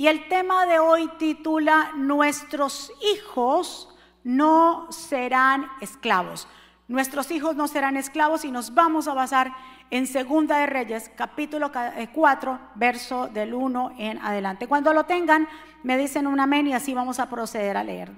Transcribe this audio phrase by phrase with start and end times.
[0.00, 6.48] Y el tema de hoy titula Nuestros hijos no serán esclavos.
[6.88, 9.52] Nuestros hijos no serán esclavos y nos vamos a basar
[9.90, 14.66] en Segunda de Reyes, capítulo 4, eh, verso del 1 en adelante.
[14.66, 15.46] Cuando lo tengan,
[15.82, 18.10] me dicen un amén y así vamos a proceder a leer.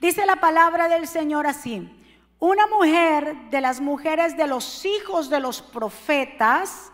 [0.00, 1.88] Dice la palabra del Señor así.
[2.40, 6.91] Una mujer de las mujeres de los hijos de los profetas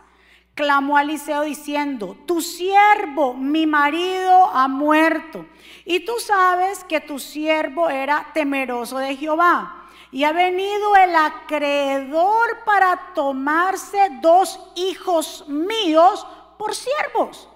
[0.58, 5.46] clamó a Eliseo diciendo, tu siervo, mi marido, ha muerto.
[5.84, 9.86] Y tú sabes que tu siervo era temeroso de Jehová.
[10.10, 16.26] Y ha venido el acreedor para tomarse dos hijos míos
[16.58, 17.48] por siervos.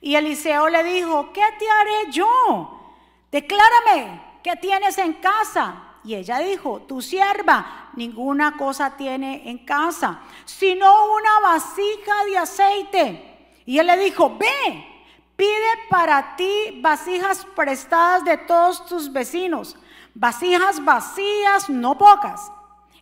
[0.00, 2.80] Y Eliseo le dijo, ¿qué te haré yo?
[3.32, 5.93] Declárame, ¿qué tienes en casa?
[6.04, 13.50] Y ella dijo, tu sierva ninguna cosa tiene en casa, sino una vasija de aceite.
[13.64, 14.86] Y él le dijo, ve,
[15.34, 19.76] pide para ti vasijas prestadas de todos tus vecinos,
[20.14, 22.52] vasijas vacías, no pocas.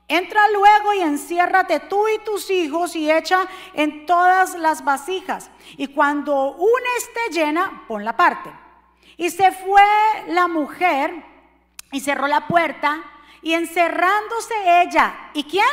[0.06, 5.50] Entra luego y enciérrate tú y tus hijos y echa en todas las vasijas.
[5.76, 8.52] Y cuando una esté llena, pon la parte.
[9.16, 9.82] Y se fue
[10.28, 11.31] la mujer
[11.92, 13.04] y cerró la puerta
[13.42, 15.64] y encerrándose ella, ¿y quién?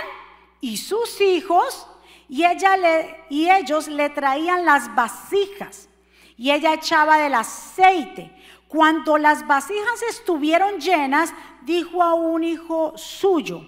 [0.62, 1.88] Y sus hijos,
[2.28, 5.90] y, ella le, y ellos le traían las vasijas
[6.40, 8.32] y ella echaba del aceite.
[8.70, 13.68] Cuando las vasijas estuvieron llenas, dijo a un hijo suyo,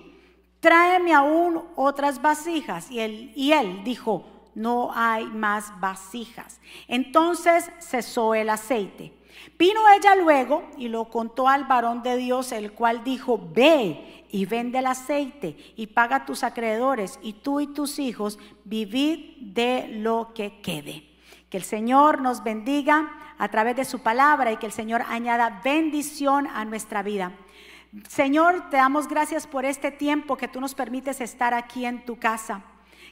[0.62, 2.90] tráeme aún otras vasijas.
[2.90, 6.62] Y él, y él dijo, no hay más vasijas.
[6.88, 9.14] Entonces cesó el aceite.
[9.62, 14.48] Vino ella luego y lo contó al varón de Dios, el cual dijo, ve y
[14.48, 19.88] vende el aceite y paga a tus acreedores y tú y tus hijos vivid de
[19.88, 21.08] lo que quede.
[21.52, 25.62] Que el Señor nos bendiga a través de su palabra y que el Señor añada
[25.64, 27.32] bendición a nuestra vida.
[28.10, 32.18] Señor, te damos gracias por este tiempo que tú nos permites estar aquí en tu
[32.18, 32.64] casa.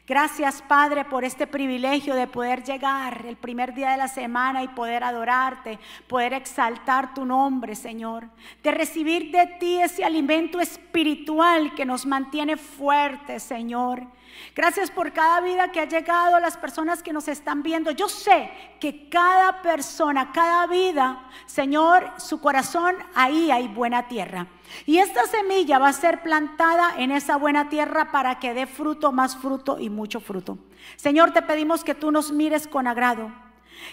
[0.10, 4.68] Gracias, Padre, por este privilegio de poder llegar el primer día de la semana y
[4.70, 5.78] poder adorarte,
[6.08, 8.28] poder exaltar tu nombre, Señor.
[8.64, 14.08] De recibir de ti ese alimento espiritual que nos mantiene fuertes, Señor.
[14.56, 17.92] Gracias por cada vida que ha llegado, las personas que nos están viendo.
[17.92, 24.48] Yo sé que cada persona, cada vida, Señor, su corazón, ahí hay buena tierra.
[24.86, 29.12] Y esta semilla va a ser plantada en esa buena tierra para que dé fruto,
[29.12, 30.58] más fruto y mucho fruto.
[30.96, 33.32] Señor, te pedimos que tú nos mires con agrado.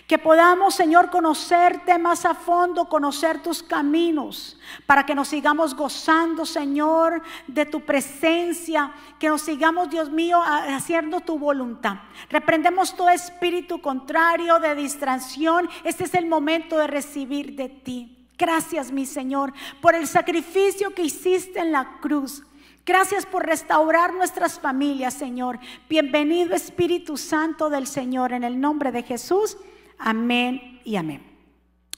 [0.06, 6.46] Que podamos, Señor, conocerte más a fondo, conocer tus caminos, para que nos sigamos gozando,
[6.46, 11.96] Señor, de tu presencia, que nos sigamos, Dios mío, haciendo tu voluntad.
[12.30, 15.68] Reprendemos todo espíritu contrario de distracción.
[15.84, 18.16] Este es el momento de recibir de ti.
[18.38, 22.44] Gracias, mi Señor, por el sacrificio que hiciste en la cruz.
[22.84, 25.58] Gracias por restaurar nuestras familias, Señor.
[25.88, 29.56] Bienvenido Espíritu Santo del Señor, en el nombre de Jesús.
[29.98, 31.24] Amén y amén.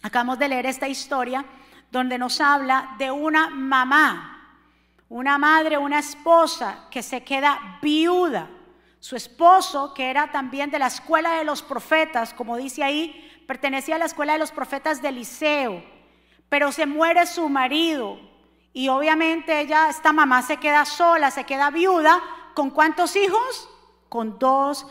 [0.02, 1.44] Acabamos de leer esta historia
[1.90, 4.60] donde nos habla de una mamá,
[5.08, 8.48] una madre, una esposa que se queda viuda.
[9.00, 13.96] Su esposo, que era también de la escuela de los profetas, como dice ahí, pertenecía
[13.96, 15.98] a la escuela de los profetas de Eliseo
[16.48, 18.18] pero se muere su marido
[18.72, 22.22] y obviamente ella, esta mamá se queda sola, se queda viuda.
[22.54, 23.68] ¿Con cuántos hijos?
[24.08, 24.86] Con dos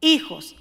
[0.00, 0.56] hijos.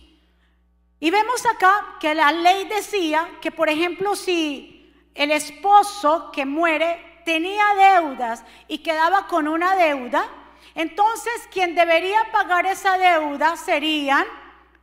[1.02, 7.24] Y vemos acá que la ley decía que, por ejemplo, si el esposo que muere
[7.26, 10.30] tenía deudas y quedaba con una deuda,
[10.76, 14.28] entonces quien debería pagar esa deuda serían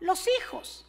[0.00, 0.84] los hijos.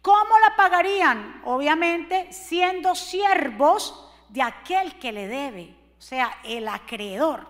[0.00, 1.42] ¿Cómo la pagarían?
[1.44, 7.46] Obviamente siendo siervos de aquel que le debe, o sea, el acreedor.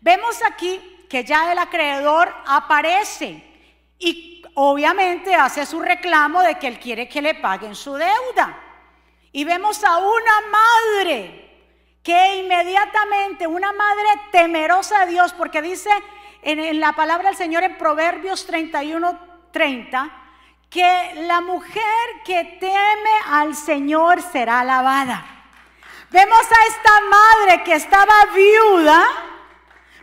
[0.00, 3.47] Vemos aquí que ya el acreedor aparece
[3.98, 8.58] y obviamente hace su reclamo de que él quiere que le paguen su deuda.
[9.32, 11.48] Y vemos a una madre
[12.02, 15.90] que inmediatamente, una madre temerosa de Dios, porque dice
[16.42, 19.18] en, la palabra del Señor en Proverbios 31,
[19.52, 20.10] 30,
[20.70, 21.82] que la mujer
[22.24, 25.24] que teme al Señor será alabada.
[26.10, 29.04] Vemos a esta madre que estaba viuda,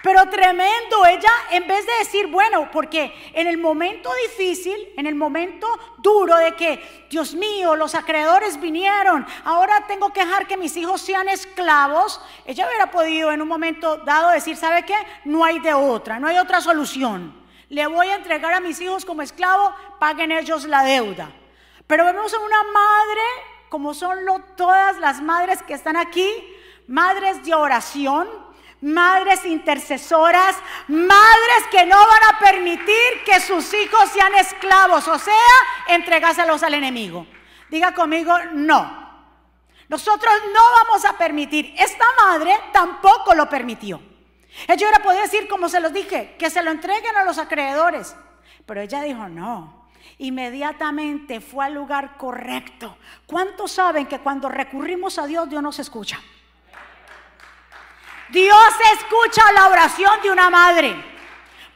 [0.06, 5.16] pero tremendo, ella en vez de decir, bueno, porque en el momento difícil, en el
[5.16, 5.68] momento
[5.98, 11.02] duro de que, Dios mío, los acreedores vinieron, ahora tengo que dejar que mis hijos
[11.02, 14.96] sean esclavos, ella hubiera podido en un momento dado decir, ¿sabe qué?
[15.24, 17.44] No hay de otra, no hay otra solución.
[17.70, 21.32] Le voy a entregar a mis hijos como esclavo, paguen ellos la deuda.
[21.88, 23.22] Pero vemos a una madre
[23.70, 24.20] como son
[24.56, 26.30] todas las madres que están aquí,
[26.86, 28.45] madres de oración,
[28.82, 30.56] madres intercesoras,
[30.88, 35.34] madres que no van a permitir que sus hijos sean esclavos, o sea,
[35.88, 37.26] entregáselos al enemigo.
[37.70, 39.06] Diga conmigo, no.
[39.88, 41.74] Nosotros no vamos a permitir.
[41.78, 44.02] Esta madre tampoco lo permitió.
[44.68, 48.16] Ella hubiera podido decir, como se los dije, que se lo entreguen a los acreedores.
[48.66, 49.86] Pero ella dijo, no.
[50.18, 52.98] Inmediatamente fue al lugar correcto.
[53.26, 56.20] ¿Cuántos saben que cuando recurrimos a Dios, Dios nos escucha?
[58.30, 61.16] Dios escucha la oración de una madre.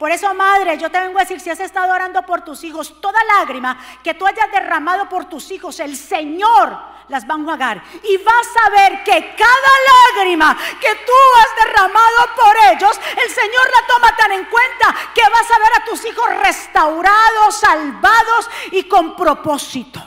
[0.00, 3.00] Por eso, madre, yo te vengo a decir, si has estado orando por tus hijos,
[3.02, 6.74] toda lágrima que tú hayas derramado por tus hijos, el Señor
[7.08, 7.82] las va a enjuagar.
[8.02, 13.70] Y vas a ver que cada lágrima que tú has derramado por ellos, el Señor
[13.74, 18.84] la toma tan en cuenta que vas a ver a tus hijos restaurados, salvados y
[18.84, 20.02] con propósito.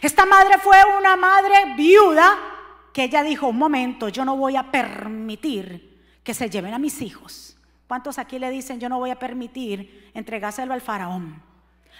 [0.00, 2.53] Esta madre fue una madre viuda
[2.94, 7.02] que ella dijo, un momento, yo no voy a permitir que se lleven a mis
[7.02, 7.56] hijos.
[7.88, 11.42] ¿Cuántos aquí le dicen, yo no voy a permitir entregárselo al faraón?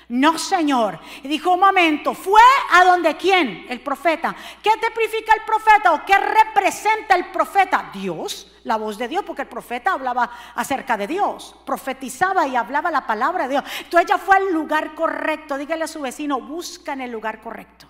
[0.09, 1.01] No, Señor.
[1.25, 2.41] Y dijo, un momento, fue
[2.73, 3.67] a donde quién?
[3.69, 4.37] El profeta.
[4.63, 7.91] ¿Qué tipifica el profeta o qué representa el profeta?
[7.93, 12.93] Dios, la voz de Dios, porque el profeta hablaba acerca de Dios, profetizaba y hablaba
[12.93, 13.65] la palabra de Dios.
[13.81, 15.59] Entonces ella fue al lugar correcto.
[15.59, 17.89] Dígale a su vecino, busca en el lugar correcto.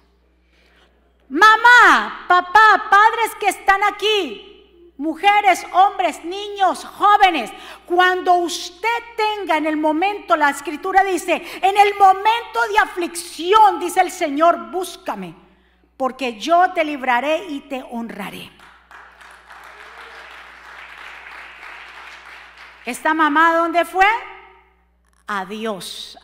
[1.29, 7.51] Mamá, papá, padres que están aquí, mujeres, hombres, niños, jóvenes,
[7.87, 14.01] cuando usted tenga en el momento, la escritura dice, en el momento de aflicción, dice
[14.01, 15.35] el Señor, búscame,
[15.97, 18.51] porque yo te libraré y te honraré.
[22.85, 24.07] ¿Esta mamá dónde fue?
[25.27, 26.19] A Dios,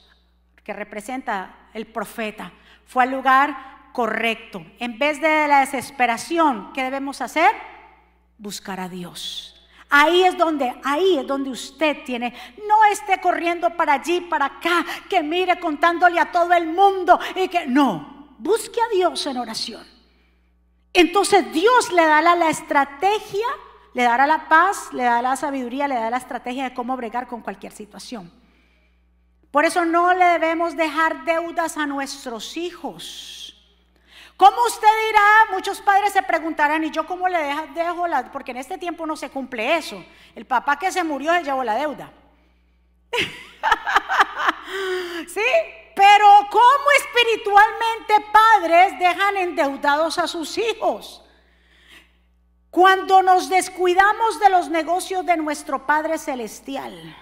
[0.63, 2.53] que representa el profeta.
[2.87, 4.65] Fue al lugar correcto.
[4.79, 7.55] En vez de la desesperación, ¿qué debemos hacer?
[8.39, 9.63] Buscar a Dios.
[9.91, 12.33] Ahí es donde, ahí es donde usted tiene,
[12.67, 17.49] no esté corriendo para allí, para acá, que mire contándole a todo el mundo y
[17.49, 19.87] que no, busque a Dios en oración.
[20.95, 23.49] Entonces Dios le dará la estrategia,
[23.93, 27.27] le dará la paz, le dará la sabiduría, le dará la estrategia de cómo bregar
[27.27, 28.33] con cualquier situación.
[29.51, 33.50] Por eso no le debemos dejar deudas a nuestros hijos.
[34.41, 35.53] ¿Cómo usted dirá?
[35.53, 37.39] Muchos padres se preguntarán, ¿y yo cómo le
[37.75, 38.33] dejo la?
[38.33, 40.03] Porque en este tiempo no se cumple eso.
[40.35, 42.11] El papá que se murió se llevó la deuda.
[45.29, 45.45] ¿Sí?
[45.95, 51.23] Pero ¿cómo espiritualmente padres dejan endeudados a sus hijos?
[52.71, 57.15] Cuando nos descuidamos de los negocios de nuestro Padre Celestial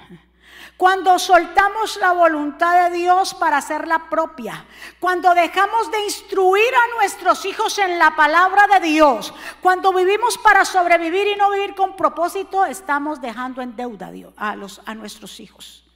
[0.78, 4.64] cuando soltamos la voluntad de Dios para hacerla propia.
[5.00, 9.34] Cuando dejamos de instruir a nuestros hijos en la palabra de Dios.
[9.60, 14.80] Cuando vivimos para sobrevivir y no vivir con propósito, estamos dejando en deuda a, los,
[14.86, 15.87] a nuestros hijos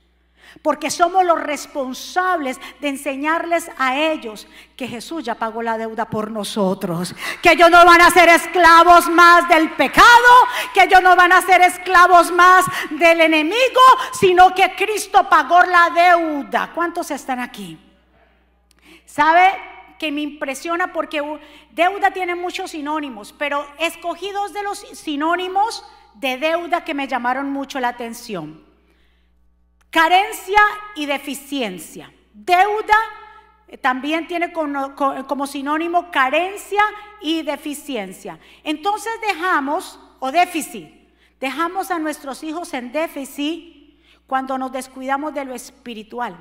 [0.62, 6.30] porque somos los responsables de enseñarles a ellos que Jesús ya pagó la deuda por
[6.30, 10.06] nosotros, que ellos no van a ser esclavos más del pecado,
[10.72, 13.80] que ellos no van a ser esclavos más del enemigo,
[14.12, 16.70] sino que Cristo pagó la deuda.
[16.72, 17.78] ¿Cuántos están aquí?
[19.04, 19.72] ¿Sabe?
[19.98, 21.22] que me impresiona porque
[21.70, 27.52] deuda tiene muchos sinónimos, pero escogí dos de los sinónimos de deuda que me llamaron
[27.52, 28.71] mucho la atención.
[29.92, 30.58] Carencia
[30.96, 32.10] y deficiencia.
[32.32, 32.96] Deuda
[33.68, 36.82] eh, también tiene como, sinónimo carencia
[37.20, 38.38] y deficiencia.
[38.64, 40.88] Entonces dejamos, o déficit,
[41.38, 46.38] dejamos a nuestros hijos en déficit cuando nos descuidamos de lo espiritual,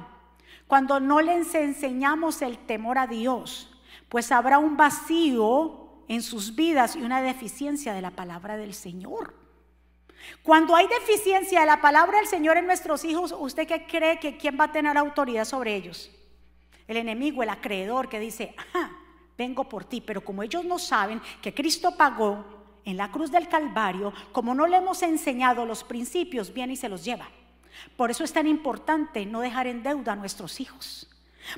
[0.65, 3.69] cuando no les enseñamos el temor a Dios,
[4.07, 9.40] pues habrá un vacío en sus vidas y una deficiencia de la palabra del Señor.
[10.43, 14.37] Cuando hay deficiencia de la palabra del Señor en nuestros hijos, ¿usted qué cree que
[14.37, 16.11] quién va a tener autoridad sobre ellos?
[16.87, 18.91] El enemigo, el acreedor que dice, ajá,
[19.37, 22.45] vengo por ti, pero como ellos no saben que Cristo pagó
[22.85, 26.89] en la cruz del Calvario, como no le hemos enseñado los principios, viene y se
[26.89, 27.29] los lleva.
[27.95, 31.10] Por eso es tan importante no dejar en deuda a nuestros hijos.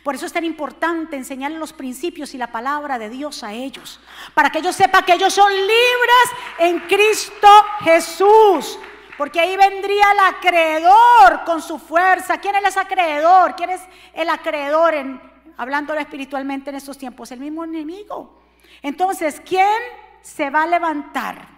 [0.03, 3.99] Por eso es tan importante enseñarles los principios y la palabra de Dios a ellos,
[4.33, 6.27] para que ellos sepan que ellos son libres
[6.59, 7.47] en Cristo
[7.81, 8.79] Jesús.
[9.17, 12.39] Porque ahí vendría el acreedor con su fuerza.
[12.39, 13.55] ¿Quién es el acreedor?
[13.55, 13.81] ¿Quién es
[14.13, 15.21] el acreedor en,
[15.55, 17.31] hablándolo espiritualmente en estos tiempos?
[17.31, 18.41] El mismo enemigo.
[18.81, 19.79] Entonces, ¿quién
[20.21, 21.53] se va a levantar?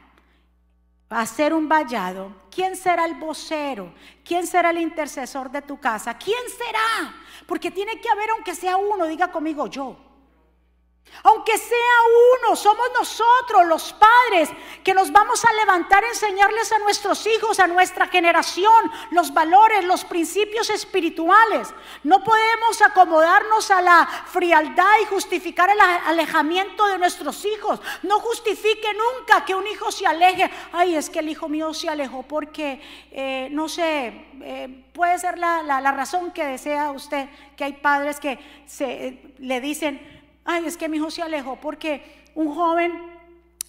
[1.09, 3.93] a hacer un vallado, ¿quién será el vocero?
[4.23, 6.17] ¿Quién será el intercesor de tu casa?
[6.17, 7.15] ¿Quién será?
[7.45, 9.97] Porque tiene que haber, aunque sea uno, diga conmigo yo.
[11.23, 11.77] Aunque sea
[12.43, 14.49] uno, somos nosotros los padres
[14.83, 19.83] que nos vamos a levantar a enseñarles a nuestros hijos, a nuestra generación, los valores,
[19.85, 21.73] los principios espirituales.
[22.03, 27.79] No podemos acomodarnos a la frialdad y justificar el alejamiento de nuestros hijos.
[28.03, 30.51] No justifique nunca que un hijo se aleje.
[30.73, 32.81] Ay, es que el hijo mío se alejó porque,
[33.11, 38.37] eh, no sé, eh, puede ser la, razón que desea usted, que hay padres que
[38.65, 40.14] se, eh, le dicen,
[40.45, 43.15] ay, es que mi hijo se alejó porque un joven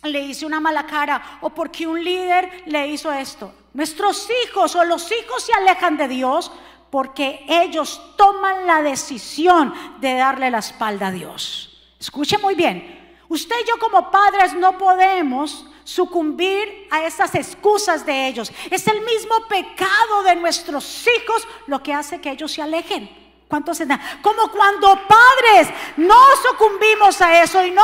[0.05, 3.53] le hizo una mala cara o porque un líder le hizo esto.
[3.73, 6.53] Nuestros hijos o los hijos se alejan de Dios
[6.91, 11.95] porque ellos toman la decisión de darle la espalda a Dios.
[11.99, 12.95] Escuche muy bien.
[13.29, 18.53] Usted y yo como padres no podemos sucumbir a esas excusas de ellos.
[18.71, 23.26] Es el mismo pecado de nuestros hijos lo que hace que ellos se alejen.
[23.49, 24.01] ¿Cuántos están?
[24.23, 26.17] Como cuando padres no
[26.51, 27.83] sucumbimos a eso y no,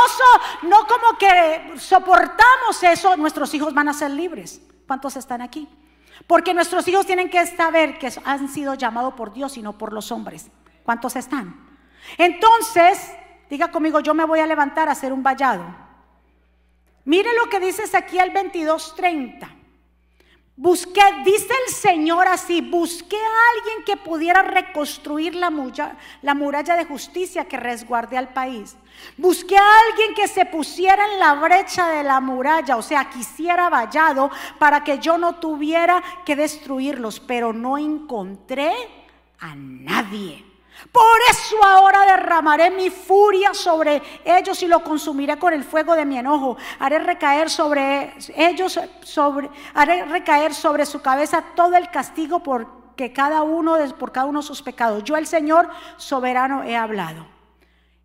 [0.62, 4.60] no como que soportamos eso, nuestros hijos van a ser libres.
[4.86, 5.68] ¿Cuántos están aquí?
[6.26, 9.92] Porque nuestros hijos tienen que saber que han sido llamados por Dios y no por
[9.92, 10.50] los hombres.
[10.82, 11.78] ¿Cuántos están?
[12.18, 13.12] Entonces,
[13.48, 15.64] diga conmigo, yo me voy a levantar a hacer un vallado.
[17.04, 19.61] Mire lo que dice Ezequiel 22:30.
[20.54, 26.76] Busqué, dice el Señor así, busqué a alguien que pudiera reconstruir la muralla, la muralla
[26.76, 28.76] de justicia que resguarde al país.
[29.16, 33.70] Busqué a alguien que se pusiera en la brecha de la muralla, o sea, quisiera
[33.70, 38.72] vallado para que yo no tuviera que destruirlos, pero no encontré
[39.40, 40.51] a nadie.
[40.90, 46.04] Por eso ahora derramaré mi furia sobre ellos y lo consumiré con el fuego de
[46.04, 46.56] mi enojo.
[46.78, 53.42] Haré recaer sobre ellos, sobre, haré recaer sobre su cabeza todo el castigo por cada
[53.42, 55.02] uno por cada uno de sus pecados.
[55.04, 57.26] Yo el Señor soberano he hablado.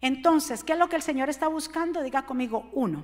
[0.01, 2.01] Entonces, ¿qué es lo que el Señor está buscando?
[2.01, 3.03] Diga conmigo, uno.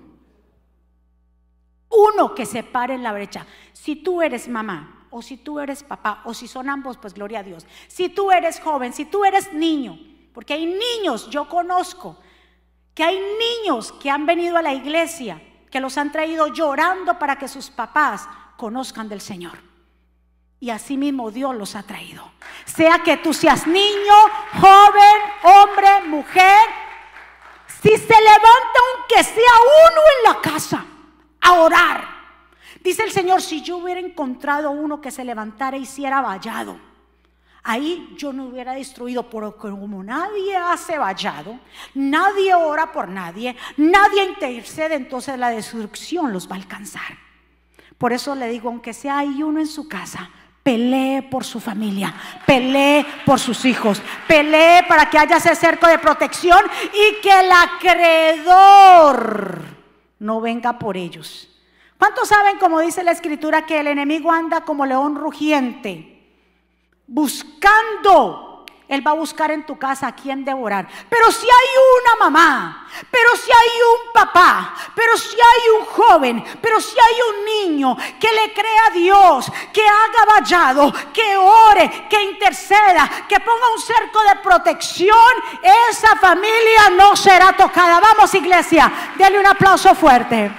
[1.89, 3.46] Uno que se pare en la brecha.
[3.74, 7.39] Si tú eres mamá, o si tú eres papá, o si son ambos, pues gloria
[7.39, 7.67] a Dios.
[7.88, 9.96] Si tú eres joven, si tú eres niño,
[10.34, 12.17] porque hay niños, yo conozco,
[12.96, 15.39] que hay niños que han venido a la iglesia,
[15.70, 18.27] que los han traído llorando para que sus papás
[18.58, 19.60] conozcan del Señor.
[20.60, 22.32] Y así mismo Dios los ha traído.
[22.65, 24.15] Sea que tú seas niño,
[24.60, 26.70] joven, hombre, mujer,
[27.67, 29.53] si se levanta aunque sea
[29.91, 30.86] uno en la casa
[31.41, 32.12] a orar,
[32.84, 36.78] Dice el Señor, si yo hubiera encontrado uno que se levantara y hiciera vallado,
[37.63, 41.58] ahí yo no hubiera destruido, pero como nadie hace vallado,
[41.94, 47.18] nadie ora por nadie, nadie intercede, entonces la destrucción los va a alcanzar.
[47.98, 50.30] Por eso le digo, aunque sea hay uno en su casa,
[50.62, 52.13] pelee por su familia,
[52.46, 56.60] pelee por sus hijos, pelee para que haya ese cerco de protección
[56.94, 59.62] y que el acreedor
[60.20, 61.48] no venga por ellos
[61.98, 66.10] ¿Cuántos saben, como dice la escritura, que el enemigo anda como león rugiente?
[67.08, 68.66] Buscando.
[68.88, 70.88] Él va a buscar en tu casa a quien devorar.
[71.10, 71.68] Pero si hay
[72.02, 77.16] una mamá, pero si hay un papá, pero si hay un joven, pero si hay
[77.30, 83.40] un niño que le crea a Dios, que haga vallado, que ore, que interceda, que
[83.40, 85.34] ponga un cerco de protección,
[85.90, 88.00] esa familia no será tocada.
[88.00, 90.52] Vamos iglesia, dale un aplauso fuerte.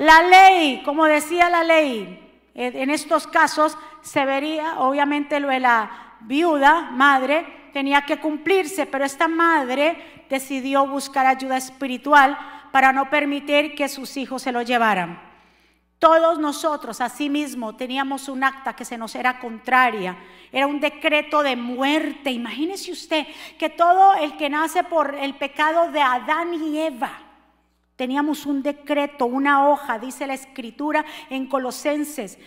[0.00, 2.18] La ley, como decía la ley,
[2.54, 9.04] en estos casos se vería, obviamente lo de la viuda, madre, tenía que cumplirse, pero
[9.04, 12.38] esta madre decidió buscar ayuda espiritual
[12.72, 15.20] para no permitir que sus hijos se lo llevaran.
[15.98, 20.16] Todos nosotros, asimismo, teníamos un acta que se nos era contraria.
[20.50, 22.30] Era un decreto de muerte.
[22.30, 23.26] Imagínese usted
[23.58, 27.29] que todo el que nace por el pecado de Adán y Eva,
[28.00, 32.38] Teníamos un decreto, una hoja, dice la escritura en Colosenses.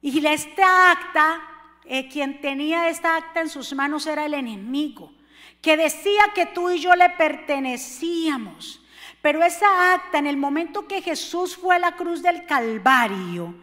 [0.00, 1.40] Y esta acta,
[1.86, 5.12] eh, quien tenía esta acta en sus manos era el enemigo,
[5.60, 8.80] que decía que tú y yo le pertenecíamos.
[9.20, 13.56] Pero esa acta, en el momento que Jesús fue a la cruz del Calvario,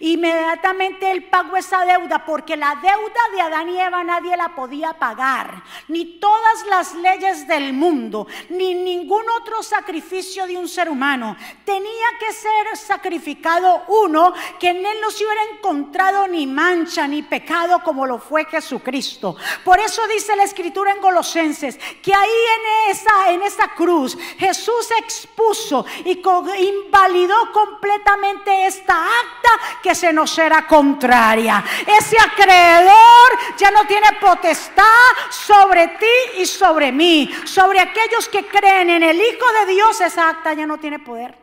[0.00, 4.94] Inmediatamente él pagó esa deuda porque la deuda de Adán y Eva nadie la podía
[4.94, 5.62] pagar.
[5.88, 11.36] Ni todas las leyes del mundo, ni ningún otro sacrificio de un ser humano.
[11.64, 17.22] Tenía que ser sacrificado uno que en él no se hubiera encontrado ni mancha ni
[17.22, 19.36] pecado como lo fue Jesucristo.
[19.64, 24.88] Por eso dice la escritura en Colosenses que ahí en esa, en esa cruz Jesús
[24.98, 26.20] expuso y
[26.66, 29.48] invalidó completamente esta acta
[29.82, 31.64] que se nos era contraria.
[31.86, 34.84] Ese acreedor ya no tiene potestad
[35.30, 37.30] sobre ti y sobre mí.
[37.44, 41.36] Sobre aquellos que creen en el Hijo de Dios, esa acta ya no tiene poder.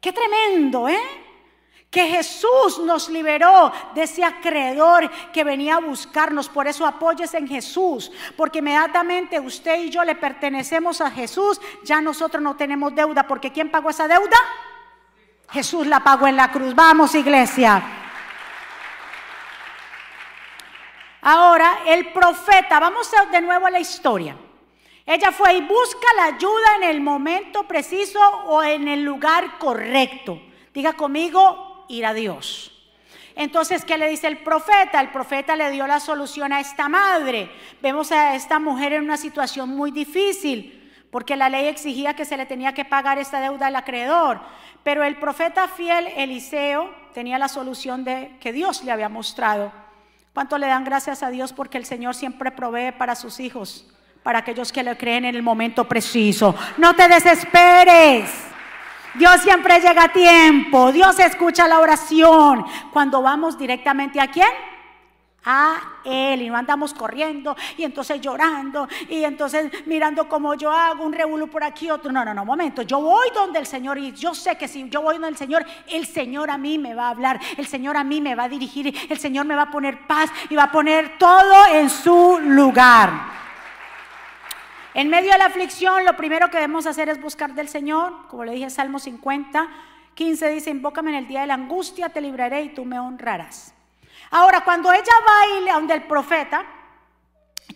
[0.00, 1.00] Qué tremendo, ¿eh?
[1.90, 6.48] que Jesús nos liberó de ese acreedor que venía a buscarnos.
[6.48, 12.00] Por eso apóyese en Jesús, porque inmediatamente usted y yo le pertenecemos a Jesús, ya
[12.00, 14.36] nosotros no tenemos deuda, porque ¿quién pagó esa deuda?
[15.50, 16.74] Jesús la pagó en la cruz.
[16.74, 17.82] Vamos, iglesia.
[21.22, 24.36] Ahora, el profeta, vamos de nuevo a la historia.
[25.04, 30.40] Ella fue y busca la ayuda en el momento preciso o en el lugar correcto.
[30.74, 32.74] Diga conmigo, ir a Dios.
[33.34, 35.00] Entonces, ¿qué le dice el profeta?
[35.00, 37.50] El profeta le dio la solución a esta madre.
[37.80, 40.77] Vemos a esta mujer en una situación muy difícil,
[41.10, 44.40] porque la ley exigía que se le tenía que pagar esta deuda al acreedor.
[44.82, 49.72] Pero el profeta fiel Eliseo tenía la solución de que Dios le había mostrado.
[50.34, 53.86] ¿Cuánto le dan gracias a Dios porque el Señor siempre provee para sus hijos,
[54.22, 56.54] para aquellos que le creen en el momento preciso?
[56.76, 58.30] No te desesperes.
[59.14, 60.92] Dios siempre llega a tiempo.
[60.92, 62.64] Dios escucha la oración.
[62.92, 64.48] Cuando vamos directamente a quién?
[65.50, 71.04] A Él y no andamos corriendo y entonces llorando y entonces mirando como yo hago
[71.04, 72.12] un revuelo por aquí, otro.
[72.12, 72.82] No, no, no, momento.
[72.82, 75.64] Yo voy donde el Señor y yo sé que si yo voy donde el Señor,
[75.88, 78.48] el Señor a mí me va a hablar, el Señor a mí me va a
[78.50, 82.38] dirigir, el Señor me va a poner paz y va a poner todo en su
[82.40, 83.38] lugar.
[84.92, 88.26] En medio de la aflicción, lo primero que debemos hacer es buscar del Señor.
[88.28, 89.66] Como le dije, Salmo 50,
[90.12, 93.77] 15 dice, invócame en el día de la angustia, te libraré y tú me honrarás.
[94.30, 96.64] Ahora, cuando ella va y a donde el profeta,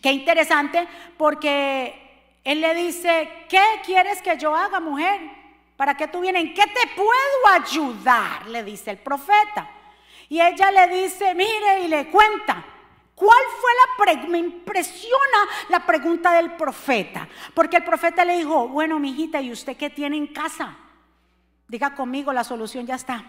[0.02, 5.20] qué interesante, porque él le dice, ¿qué quieres que yo haga, mujer?
[5.76, 6.42] ¿Para qué tú vienes?
[6.42, 8.46] ¿En qué te puedo ayudar?
[8.46, 9.68] Le dice el profeta.
[10.28, 12.64] Y ella le dice, mire, y le cuenta.
[13.14, 14.28] ¿Cuál fue la pregunta?
[14.30, 17.28] Me impresiona la pregunta del profeta.
[17.54, 20.76] Porque el profeta le dijo, bueno, mi hijita, ¿y usted qué tiene en casa?
[21.68, 23.24] Diga conmigo, la solución ya está.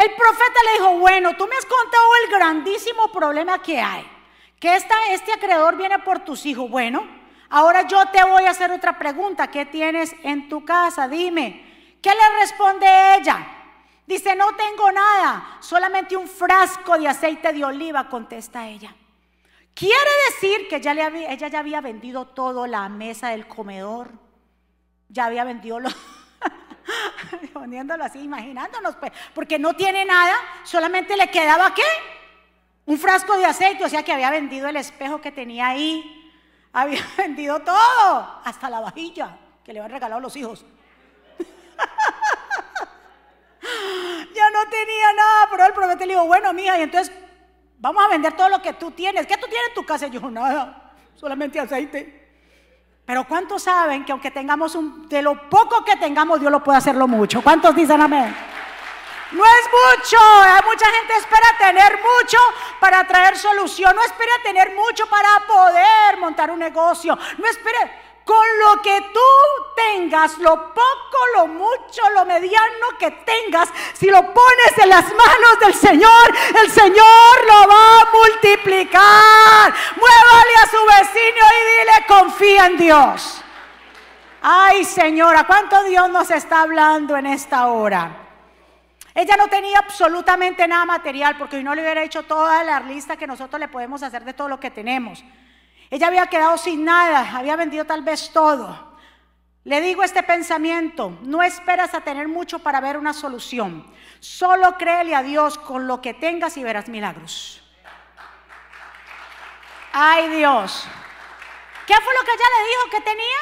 [0.00, 4.10] El profeta le dijo, bueno, tú me has contado el grandísimo problema que hay.
[4.58, 6.70] Que este acreedor viene por tus hijos.
[6.70, 7.06] Bueno,
[7.50, 9.50] ahora yo te voy a hacer otra pregunta.
[9.50, 11.06] ¿Qué tienes en tu casa?
[11.06, 11.98] Dime.
[12.00, 12.86] ¿Qué le responde
[13.16, 13.46] ella?
[14.06, 18.94] Dice, no tengo nada, solamente un frasco de aceite de oliva, contesta ella.
[19.74, 24.12] Quiere decir que ya ella ya había vendido todo, la mesa del comedor,
[25.10, 25.90] ya había vendido lo...
[27.52, 31.82] poniéndolo así, imaginándonos, pues, porque no tiene nada, solamente le quedaba qué?
[32.86, 36.32] Un frasco de aceite, o sea que había vendido el espejo que tenía ahí,
[36.72, 40.64] había vendido todo, hasta la vajilla que le habían regalado los hijos.
[44.34, 47.14] ya no tenía nada, pero el profeta le dijo, bueno, mija, y entonces
[47.78, 49.26] vamos a vender todo lo que tú tienes.
[49.26, 50.06] ¿Qué tú tienes en tu casa?
[50.06, 52.19] Y yo, nada, solamente aceite.
[53.04, 56.78] Pero ¿cuántos saben que aunque tengamos un, de lo poco que tengamos, Dios lo puede
[56.78, 57.42] hacerlo mucho?
[57.42, 58.34] ¿Cuántos dicen amén?
[59.32, 60.16] No es mucho.
[60.42, 62.38] Hay mucha gente espera tener mucho
[62.80, 63.94] para traer solución.
[63.94, 67.16] No espera tener mucho para poder montar un negocio.
[67.38, 67.78] No espera
[68.24, 69.20] con lo que tú
[69.74, 75.58] tengas, lo poco, lo mucho, lo mediano que tengas, si lo pones en las manos
[75.60, 79.74] del Señor, el Señor lo va a multiplicar.
[79.96, 83.42] Muévale a su vecino y dile, confía en Dios.
[84.42, 88.28] Ay, Señora, ¿cuánto Dios nos está hablando en esta hora?
[89.14, 93.16] Ella no tenía absolutamente nada material porque hoy no le hubiera hecho toda la lista
[93.16, 95.22] que nosotros le podemos hacer de todo lo que tenemos.
[95.90, 98.90] Ella había quedado sin nada, había vendido tal vez todo.
[99.64, 103.84] Le digo este pensamiento, no esperas a tener mucho para ver una solución.
[104.20, 107.62] Solo créele a Dios con lo que tengas y verás milagros.
[109.92, 110.86] Ay Dios.
[111.86, 113.38] ¿Qué fue lo que ella le dijo que tenía?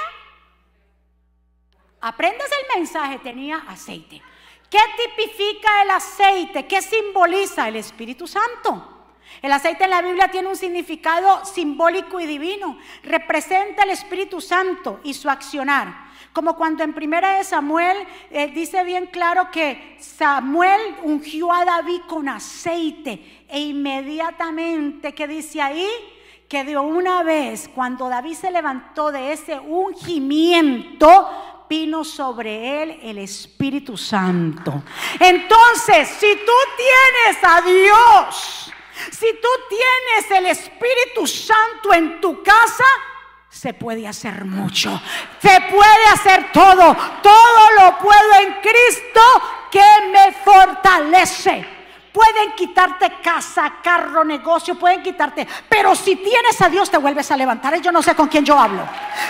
[2.01, 4.23] Aprendes el mensaje, tenía aceite.
[4.71, 6.67] ¿Qué tipifica el aceite?
[6.67, 8.98] ¿Qué simboliza el Espíritu Santo?
[9.43, 12.79] El aceite en la Biblia tiene un significado simbólico y divino.
[13.03, 16.09] Representa el Espíritu Santo y su accionar.
[16.33, 17.97] Como cuando en primera de Samuel
[18.31, 25.61] eh, dice bien claro que Samuel ungió a David con aceite e inmediatamente, que dice
[25.61, 25.89] ahí?
[26.49, 31.29] Que de una vez, cuando David se levantó de ese ungimiento,
[31.69, 34.83] vino sobre él el Espíritu Santo.
[35.21, 38.73] Entonces, si tú tienes a Dios,
[39.11, 42.85] si tú tienes el Espíritu Santo en tu casa,
[43.49, 45.01] se puede hacer mucho.
[45.41, 46.97] Se puede hacer todo.
[47.23, 49.21] Todo lo puedo en Cristo
[49.71, 51.78] que me fortalece.
[52.19, 55.47] Pueden quitarte casa, carro, negocio, pueden quitarte.
[55.69, 57.81] Pero si tienes a Dios te vuelves a levantar.
[57.81, 58.83] Yo no sé con quién yo hablo.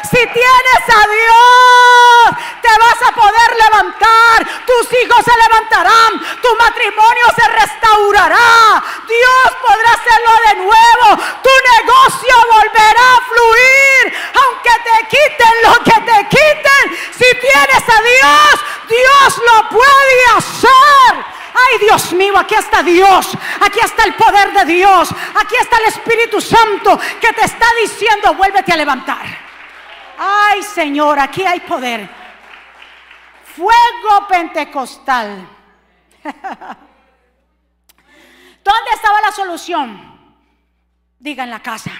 [0.04, 4.64] Si tienes a Dios, te vas a poder levantar.
[4.64, 6.40] Tus hijos se levantarán.
[6.40, 8.82] Tu matrimonio se restaurará.
[9.06, 11.22] Dios podrá hacerlo de nuevo.
[11.44, 14.14] Tu negocio volverá a fluir.
[14.32, 16.98] Aunque te quiten lo que te quiten.
[17.12, 21.37] Si tienes a Dios, Dios lo puede hacer.
[21.54, 23.36] Ay, Dios mío, aquí está Dios.
[23.60, 25.10] Aquí está el poder de Dios.
[25.10, 29.24] Aquí está el Espíritu Santo que te está diciendo, vuélvete a levantar.
[30.18, 32.08] Ay, Señor, aquí hay poder.
[33.56, 35.48] Fuego pentecostal.
[38.64, 40.18] ¿Dónde estaba la solución?
[41.18, 41.92] Diga en la casa.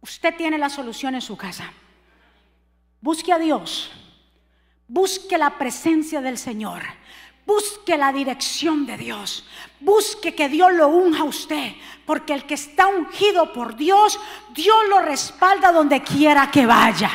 [0.00, 1.72] Usted tiene la solución en su casa.
[3.00, 3.92] Busque a Dios.
[4.86, 6.82] Busque la presencia del Señor.
[7.46, 9.44] Busque la dirección de Dios.
[9.80, 11.72] Busque que Dios lo unja a usted.
[12.06, 14.18] Porque el que está ungido por Dios,
[14.54, 17.10] Dios lo respalda donde quiera que vaya.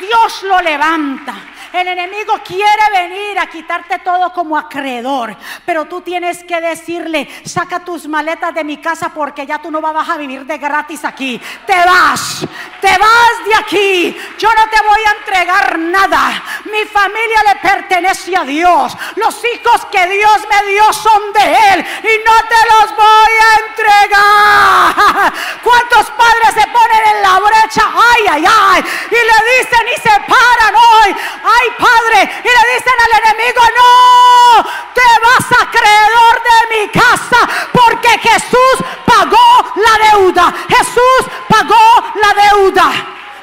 [0.00, 1.34] Dios lo levanta.
[1.72, 7.84] El enemigo quiere venir a quitarte todo como acreedor, pero tú tienes que decirle, saca
[7.84, 11.40] tus maletas de mi casa porque ya tú no vas a vivir de gratis aquí.
[11.66, 12.44] Te vas,
[12.80, 14.16] te vas de aquí.
[14.36, 16.42] Yo no te voy a entregar nada.
[16.64, 18.96] Mi familia le pertenece a Dios.
[19.14, 23.54] Los hijos que Dios me dio son de Él y no te los voy a
[23.68, 25.32] entregar.
[25.62, 27.92] ¿Cuántos padres se ponen en la brecha?
[27.94, 28.84] Ay, ay, ay.
[29.08, 31.16] Y le dicen y se paran hoy.
[31.44, 32.42] Ay, Padre.
[32.44, 39.74] Y le dicen al enemigo, no, te vas acreedor de mi casa porque Jesús pagó
[39.76, 40.54] la deuda.
[40.68, 42.90] Jesús pagó la deuda.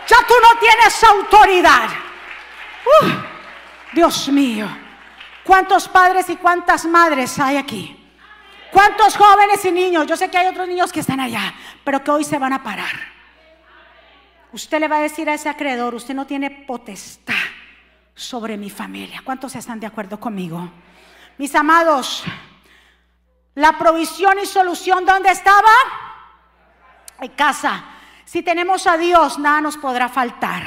[0.07, 1.89] Ya tú no tienes autoridad.
[3.93, 4.67] Dios mío.
[5.43, 7.93] ¿Cuántos padres y cuántas madres hay aquí?
[8.71, 10.05] ¿Cuántos jóvenes y niños?
[10.05, 12.61] Yo sé que hay otros niños que están allá, pero que hoy se van a
[12.61, 13.16] parar.
[14.53, 17.33] Usted le va a decir a ese acreedor, usted no tiene potestad
[18.15, 19.21] sobre mi familia.
[19.23, 20.69] ¿Cuántos están de acuerdo conmigo?
[21.37, 22.23] Mis amados,
[23.55, 25.71] la provisión y solución, ¿dónde estaba?
[27.19, 27.85] En casa.
[28.25, 30.63] Si tenemos a Dios, nada nos podrá faltar.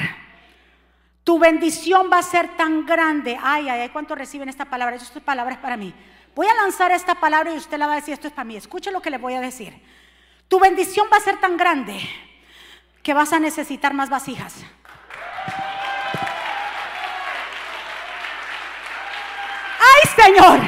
[1.23, 3.37] Tu bendición va a ser tan grande.
[3.41, 4.95] Ay, ay, ay, ¿cuántos reciben esta palabra?
[4.95, 5.93] Esta palabra es para mí.
[6.35, 8.55] Voy a lanzar esta palabra y usted la va a decir, esto es para mí.
[8.55, 9.73] Escuche lo que le voy a decir.
[10.47, 11.99] Tu bendición va a ser tan grande
[13.03, 14.55] que vas a necesitar más vasijas.
[20.23, 20.59] Señor.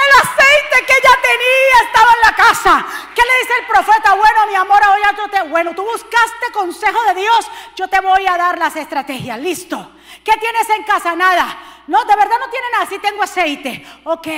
[0.00, 2.86] el aceite que ella tenía estaba en la casa.
[3.14, 4.14] ¿Qué le dice el profeta?
[4.14, 8.26] Bueno, mi amor, ahora tú te, bueno, tú buscaste consejo de Dios, yo te voy
[8.26, 9.38] a dar las estrategias.
[9.38, 9.92] Listo.
[10.24, 11.14] ¿Qué tienes en casa?
[11.14, 11.58] Nada.
[11.86, 12.86] No, de verdad no tiene nada.
[12.86, 13.86] Sí tengo aceite.
[14.04, 14.28] Ok.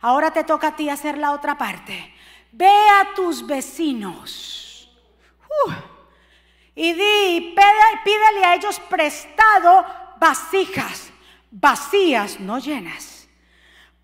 [0.00, 2.14] Ahora te toca a ti hacer la otra parte.
[2.56, 4.88] Ve a tus vecinos.
[6.74, 7.54] Y di,
[8.04, 9.84] pídele a ellos prestado
[10.18, 11.12] vasijas
[11.50, 13.28] vacías, no llenas,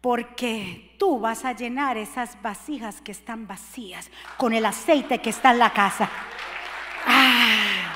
[0.00, 5.50] porque tú vas a llenar esas vasijas que están vacías con el aceite que está
[5.50, 6.08] en la casa.
[7.06, 7.94] Ah,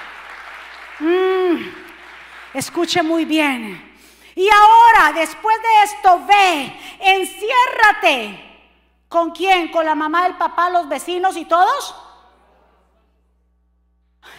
[1.01, 1.57] mm,
[2.55, 3.95] escuche muy bien.
[4.35, 8.56] Y ahora, después de esto, ve, enciérrate.
[9.09, 9.71] ¿Con quién?
[9.71, 11.95] ¿Con la mamá, el papá, los vecinos y todos?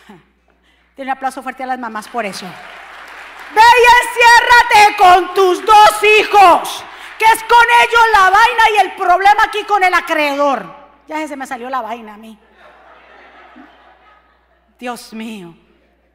[0.96, 2.46] Tiene un aplauso fuerte a las mamás por eso.
[2.46, 6.84] Ve y enciérrate con tus dos hijos,
[7.18, 10.76] que es con ellos la vaina y el problema aquí con el acreedor.
[11.08, 12.38] Ya se me salió la vaina a mí.
[14.78, 15.56] Dios mío.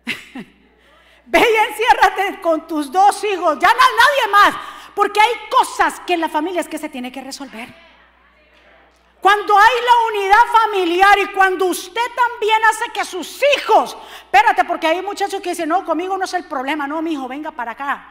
[1.27, 4.55] Ve y enciérrate con tus dos hijos, ya no nadie más,
[4.95, 7.82] porque hay cosas que en la familia es que se tiene que resolver.
[9.23, 14.89] Cuando hay la unidad familiar y cuando usted también hace que sus hijos, espérate, porque
[14.89, 17.71] hay muchachos que dicen, no, conmigo no es el problema, no, mi hijo, venga para
[17.71, 18.05] acá.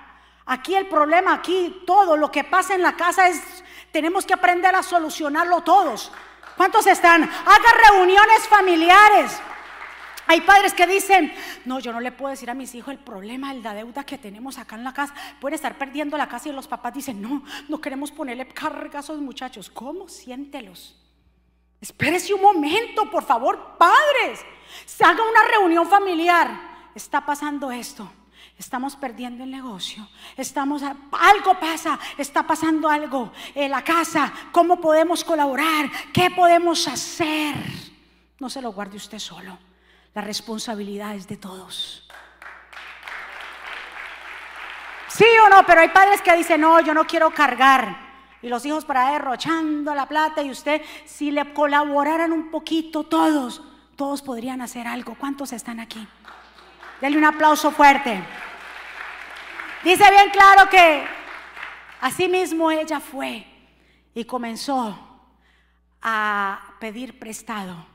[0.45, 3.41] Aquí el problema, aquí todo lo que pasa en la casa es,
[3.91, 6.13] tenemos que aprender a solucionarlo todos.
[6.55, 7.23] ¿Cuántos están?
[7.23, 9.37] Haga reuniones familiares.
[10.27, 11.33] Hay padres que dicen,
[11.65, 14.57] no, yo no le puedo decir a mis hijos el problema, la deuda que tenemos
[14.57, 15.13] acá en la casa.
[15.41, 19.01] Pueden estar perdiendo la casa y los papás dicen, no, no queremos ponerle carga a
[19.01, 19.69] esos muchachos.
[19.69, 20.07] ¿Cómo?
[20.07, 21.00] Siéntelos.
[21.81, 24.45] Espérese un momento, por favor, padres.
[24.85, 26.49] Se haga una reunión familiar.
[26.93, 28.09] Está pasando esto.
[28.57, 30.07] Estamos perdiendo el negocio.
[30.37, 34.31] Estamos algo pasa, está pasando algo en la casa.
[34.51, 35.89] ¿Cómo podemos colaborar?
[36.13, 37.55] ¿Qué podemos hacer?
[38.39, 39.57] No se lo guarde usted solo.
[40.13, 42.07] La responsabilidad es de todos.
[45.07, 48.00] Sí o no, pero hay padres que dicen, no, yo no quiero cargar.
[48.41, 53.61] Y los hijos para derrochando la plata y usted, si le colaboraran un poquito todos,
[53.95, 55.15] todos podrían hacer algo.
[55.15, 56.07] ¿Cuántos están aquí?
[57.01, 58.23] Denle un aplauso fuerte.
[59.83, 61.03] Dice bien claro que
[62.01, 63.45] así mismo ella fue
[64.13, 64.97] y comenzó
[66.01, 67.85] a pedir prestado.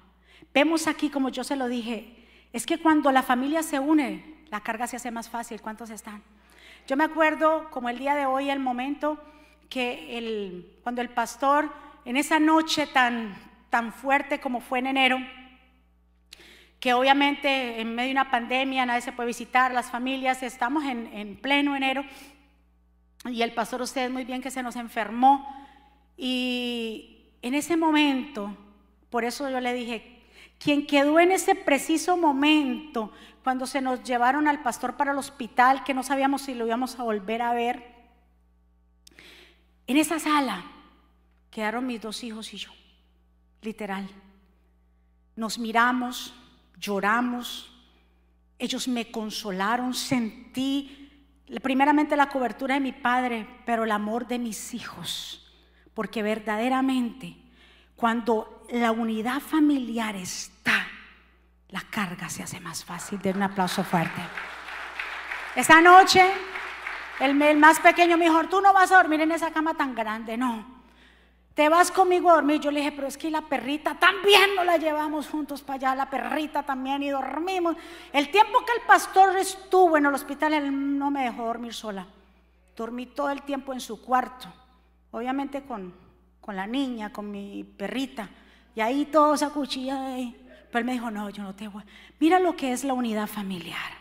[0.55, 4.61] Vemos aquí, como yo se lo dije, es que cuando la familia se une, la
[4.61, 5.61] carga se hace más fácil.
[5.61, 6.23] ¿Cuántos están?
[6.87, 9.19] Yo me acuerdo, como el día de hoy, el momento
[9.69, 11.73] que el, cuando el pastor,
[12.05, 13.35] en esa noche tan,
[13.71, 15.19] tan fuerte como fue en enero,
[16.81, 21.07] que obviamente en medio de una pandemia nadie se puede visitar, las familias, estamos en,
[21.13, 22.05] en pleno enero,
[23.25, 25.47] y el pastor, ustedes muy bien que se nos enfermó,
[26.17, 28.57] y en ese momento,
[29.11, 30.23] por eso yo le dije,
[30.59, 35.85] quien quedó en ese preciso momento, cuando se nos llevaron al pastor para el hospital,
[35.85, 37.96] que no sabíamos si lo íbamos a volver a ver,
[39.87, 40.65] en esa sala
[41.51, 42.71] quedaron mis dos hijos y yo,
[43.63, 44.09] literal.
[45.37, 46.35] Nos miramos,
[46.79, 47.73] lloramos,
[48.59, 51.03] ellos me consolaron, sentí
[51.63, 55.53] primeramente la cobertura de mi padre, pero el amor de mis hijos,
[55.95, 57.37] porque verdaderamente
[57.95, 60.87] cuando la unidad familiar está,
[61.71, 63.19] la carga se hace más fácil.
[63.21, 64.21] Den un aplauso fuerte.
[65.55, 66.31] Esta noche,
[67.21, 70.37] el, más pequeño me dijo, tú no vas a dormir en esa cama tan grande,
[70.37, 70.77] no.
[71.55, 72.61] Te vas conmigo a dormir.
[72.61, 75.95] Yo le dije, pero es que la perrita también no la llevamos juntos para allá,
[75.95, 77.77] la perrita también y dormimos.
[78.13, 82.07] El tiempo que el pastor estuvo en el hospital, él no me dejó dormir sola.
[82.77, 84.53] Dormí todo el tiempo en su cuarto,
[85.11, 85.95] obviamente con,
[86.43, 88.29] con la niña, con mi perrita.
[88.75, 90.15] Y ahí todo esa cuchilla.
[90.67, 91.85] Pero él me dijo, no, yo no te voy.
[92.21, 93.97] Mira lo que es la unidad familiar.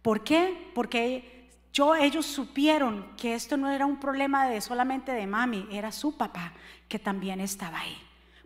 [0.00, 0.70] ¿Por qué?
[0.76, 1.31] Porque
[1.72, 6.16] yo, ellos supieron que esto no era un problema de solamente de mami, era su
[6.16, 6.52] papá
[6.86, 7.96] que también estaba ahí.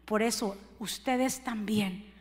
[0.04, 2.14] Por eso ustedes también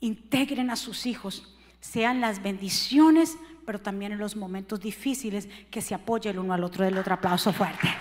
[0.00, 5.94] integren a sus hijos, sean las bendiciones, pero también en los momentos difíciles, que se
[5.94, 6.82] apoye el uno al otro.
[6.82, 7.94] Del otro aplauso fuerte.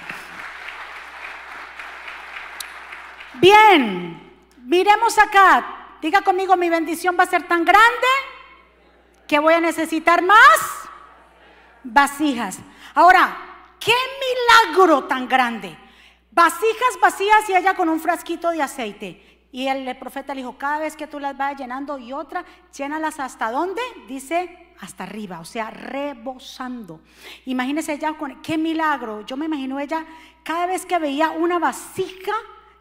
[3.41, 4.21] Bien,
[4.63, 5.97] miremos acá.
[6.01, 8.07] Diga conmigo, mi bendición va a ser tan grande
[9.27, 10.86] que voy a necesitar más
[11.83, 12.59] vasijas.
[12.93, 13.93] Ahora, qué
[14.73, 15.77] milagro tan grande.
[16.31, 19.27] Vasijas vacías y ella con un frasquito de aceite.
[19.51, 23.19] Y el, profeta le dijo, cada vez que tú las vayas llenando y otra, llénalas
[23.19, 23.81] hasta dónde?
[24.07, 27.01] Dice, hasta arriba, o sea, rebosando.
[27.45, 29.25] Imagínese ella con, qué milagro.
[29.25, 30.05] Yo me imagino ella,
[30.43, 32.33] cada vez que veía una vasija,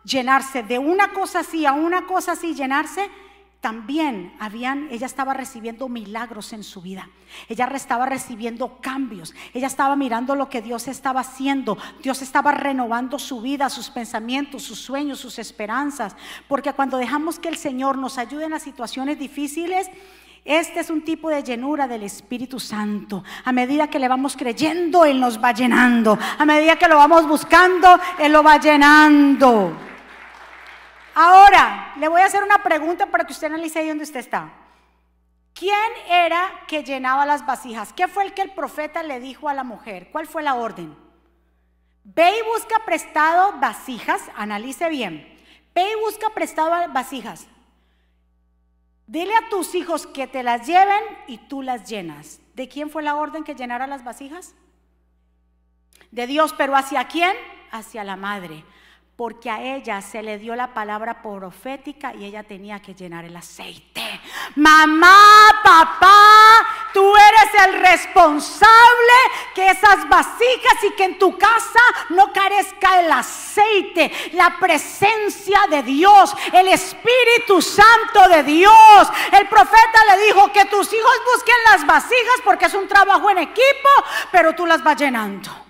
[0.04, 3.10] llenarse de una cosa así a una cosa así, llenarse,
[3.60, 7.08] también habían, ella estaba recibiendo milagros en su vida.
[7.48, 9.34] Ella estaba recibiendo cambios.
[9.54, 11.76] Ella estaba mirando lo que Dios estaba haciendo.
[12.02, 16.14] Dios estaba renovando su vida, sus pensamientos, sus sueños, sus esperanzas.
[16.48, 19.90] Porque cuando dejamos que el Señor nos ayude en las situaciones difíciles,
[20.44, 23.24] este es un tipo de llenura del Espíritu Santo.
[23.44, 26.16] A medida que le vamos creyendo, Él nos va llenando.
[26.38, 29.76] A medida que lo vamos buscando, Él lo va llenando.
[31.18, 34.52] Ahora, le voy a hacer una pregunta para que usted analice ahí donde usted está.
[35.54, 35.74] ¿Quién
[36.10, 37.94] era que llenaba las vasijas?
[37.94, 40.10] ¿Qué fue el que el profeta le dijo a la mujer?
[40.12, 40.94] ¿Cuál fue la orden?
[42.04, 45.42] Ve y busca prestado vasijas, analice bien.
[45.74, 47.46] Ve y busca prestado vasijas.
[49.06, 52.40] Dile a tus hijos que te las lleven y tú las llenas.
[52.52, 54.54] ¿De quién fue la orden que llenara las vasijas?
[56.10, 57.34] De Dios, pero ¿hacia quién?
[57.70, 58.66] Hacia la madre
[59.16, 63.34] porque a ella se le dio la palabra profética y ella tenía que llenar el
[63.34, 64.02] aceite.
[64.56, 68.68] Mamá, papá, tú eres el responsable
[69.54, 75.82] que esas vasijas y que en tu casa no carezca el aceite, la presencia de
[75.82, 79.08] Dios, el Espíritu Santo de Dios.
[79.32, 83.38] El profeta le dijo que tus hijos busquen las vasijas porque es un trabajo en
[83.38, 83.88] equipo,
[84.30, 85.65] pero tú las vas llenando.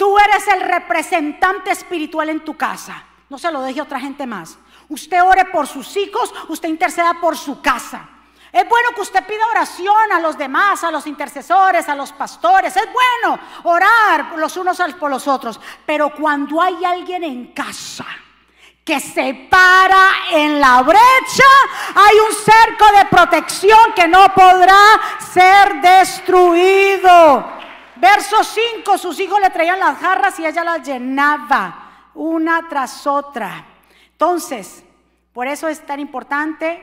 [0.00, 3.04] Tú eres el representante espiritual en tu casa.
[3.28, 4.56] No se lo deje a otra gente más.
[4.88, 8.08] Usted ore por sus hijos, usted interceda por su casa.
[8.50, 12.74] Es bueno que usted pida oración a los demás, a los intercesores, a los pastores.
[12.78, 15.60] Es bueno orar los unos por los otros.
[15.84, 18.06] Pero cuando hay alguien en casa
[18.82, 21.44] que se para en la brecha,
[21.94, 24.80] hay un cerco de protección que no podrá
[25.30, 27.59] ser destruido.
[28.00, 33.66] Verso 5, sus hijos le traían las jarras y ella las llenaba una tras otra.
[34.12, 34.84] Entonces,
[35.32, 36.82] Por eso es tan importante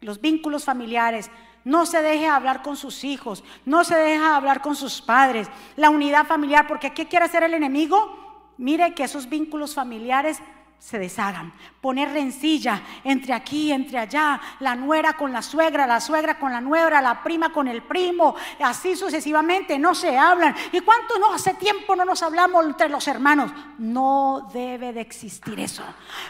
[0.00, 1.30] los vínculos familiares.
[1.64, 5.90] No se deje hablar con sus hijos, no se deja hablar con sus padres, la
[5.90, 8.54] unidad familiar, porque ¿qué quiere hacer el enemigo?
[8.56, 10.38] Mire que esos vínculos familiares
[10.78, 11.52] se deshagan.
[11.80, 16.60] Poner rencilla entre aquí, entre allá, la nuera con la suegra, la suegra con la
[16.60, 20.54] nuera, la prima con el primo, así sucesivamente, no se hablan.
[20.72, 23.50] ¿Y cuánto no hace tiempo no nos hablamos entre los hermanos?
[23.78, 25.84] No debe de existir eso,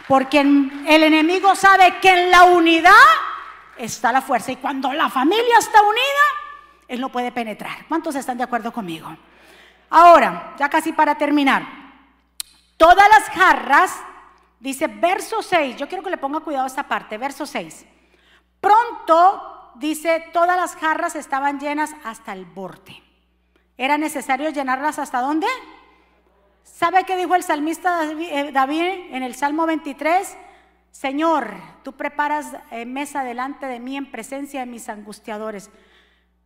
[0.07, 2.93] porque el enemigo sabe que en la unidad
[3.77, 6.25] está la fuerza y cuando la familia está unida,
[6.89, 7.87] él no puede penetrar.
[7.87, 9.15] ¿Cuántos están de acuerdo conmigo?
[9.91, 11.63] Ahora, ya casi para terminar,
[12.77, 13.93] todas las jarras
[14.61, 17.87] Dice verso 6, yo quiero que le ponga cuidado a esta parte, verso 6.
[18.61, 23.01] Pronto, dice, todas las jarras estaban llenas hasta el borde.
[23.77, 25.47] ¿Era necesario llenarlas hasta dónde?
[26.65, 28.05] ¿Sabe qué dijo el salmista
[28.53, 30.37] David eh, en el Salmo 23?
[30.91, 31.53] Señor,
[31.85, 35.71] tú preparas eh, mesa delante de mí en presencia de mis angustiadores.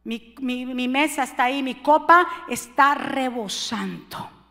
[0.04, 4.41] Mi, mi mesa está ahí, mi copa está rebosando.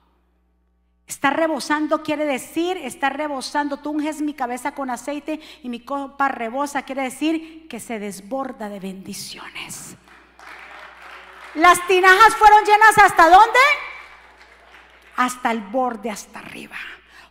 [1.12, 3.76] Está rebosando quiere decir, está rebosando.
[3.76, 8.70] Tú unges mi cabeza con aceite y mi copa rebosa quiere decir que se desborda
[8.70, 9.98] de bendiciones.
[11.56, 13.60] Las tinajas fueron llenas hasta dónde?
[15.18, 16.78] Hasta el borde, hasta arriba.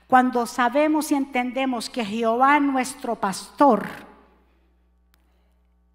[0.07, 3.88] Cuando sabemos y entendemos que Jehová nuestro pastor,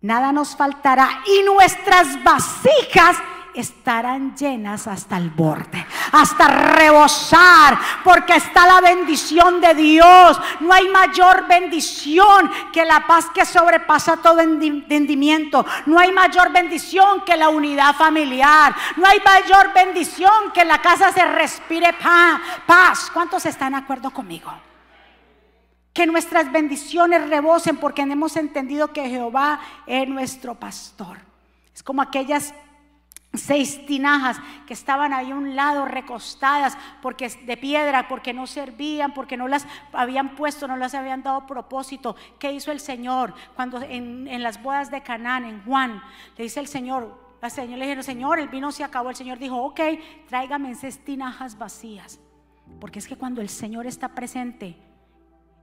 [0.02, 3.18] nada nos faltará y nuestras vasijas
[3.56, 10.40] estarán llenas hasta el borde, hasta rebosar, porque está la bendición de Dios.
[10.60, 15.66] No hay mayor bendición que la paz que sobrepasa todo entendimiento.
[15.86, 18.76] No hay mayor bendición que la unidad familiar.
[18.98, 21.96] No hay mayor bendición que la casa se respire
[22.66, 23.10] paz.
[23.14, 24.52] ¿Cuántos están de acuerdo conmigo?
[25.94, 31.18] Que nuestras bendiciones rebosen porque hemos entendido que Jehová es nuestro pastor.
[31.74, 32.54] Es como aquellas
[33.38, 39.14] seis tinajas que estaban ahí a un lado recostadas porque de piedra, porque no servían,
[39.14, 42.16] porque no las habían puesto, no las habían dado propósito.
[42.40, 46.02] ¿Qué hizo el Señor cuando en, las bodas de Canaán, en Juan,
[46.38, 49.10] le dice el Señor, la Señor le dijeron, Señor, el vino se acabó.
[49.10, 49.80] El Señor dijo, ok,
[50.28, 52.20] tráigame seis tinajas vacías.
[52.80, 54.76] Porque es que cuando el Señor está presente,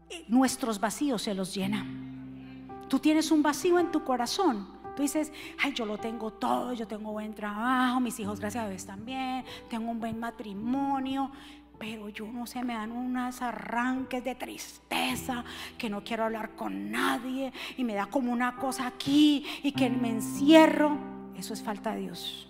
[0.09, 2.69] eh, nuestros vacíos se los llenan.
[2.89, 6.87] Tú tienes un vacío en tu corazón Tú dices, ay, yo lo tengo todo, yo
[6.87, 11.31] tengo buen trabajo, mis hijos gracias a Dios también, tengo un buen matrimonio,
[11.79, 15.45] pero yo no sé, me dan unos arranques de tristeza,
[15.77, 19.91] que no quiero hablar con nadie y me da como una cosa aquí y que
[19.91, 20.97] me encierro.
[21.37, 22.49] Eso es falta de Dios.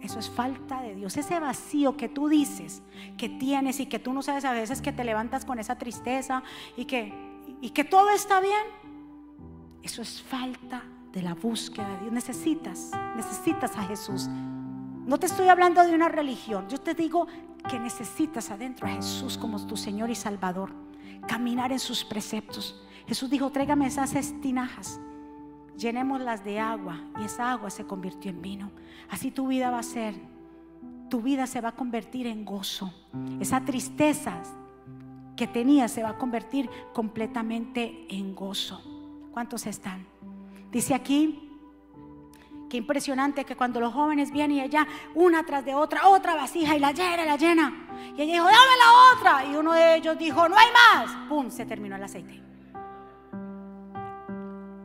[0.00, 1.16] Eso es falta de Dios.
[1.16, 2.82] Ese vacío que tú dices
[3.16, 6.42] que tienes y que tú no sabes a veces que te levantas con esa tristeza
[6.76, 7.12] y que,
[7.60, 8.87] y que todo está bien
[9.82, 12.12] eso es falta de la búsqueda de Dios.
[12.12, 14.28] Necesitas, necesitas a Jesús.
[14.28, 16.68] No te estoy hablando de una religión.
[16.68, 17.26] Yo te digo
[17.68, 20.72] que necesitas adentro a Jesús como tu Señor y Salvador.
[21.26, 22.82] Caminar en sus preceptos.
[23.06, 25.00] Jesús dijo, tráigame esas estinajas.
[25.76, 27.00] Llenémoslas de agua.
[27.18, 28.70] Y esa agua se convirtió en vino.
[29.08, 30.14] Así tu vida va a ser.
[31.08, 32.92] Tu vida se va a convertir en gozo.
[33.40, 34.42] Esa tristeza
[35.36, 38.97] que tenías se va a convertir completamente en gozo.
[39.32, 40.06] ¿Cuántos están?
[40.70, 41.50] Dice aquí,
[42.68, 46.76] qué impresionante que cuando los jóvenes vienen y ella, una tras de otra, otra vasija
[46.76, 47.72] y la llena, la llena.
[48.16, 49.44] Y ella dijo, dame la otra.
[49.44, 51.10] Y uno de ellos dijo, no hay más.
[51.28, 51.50] ¡Pum!
[51.50, 52.42] Se terminó el aceite.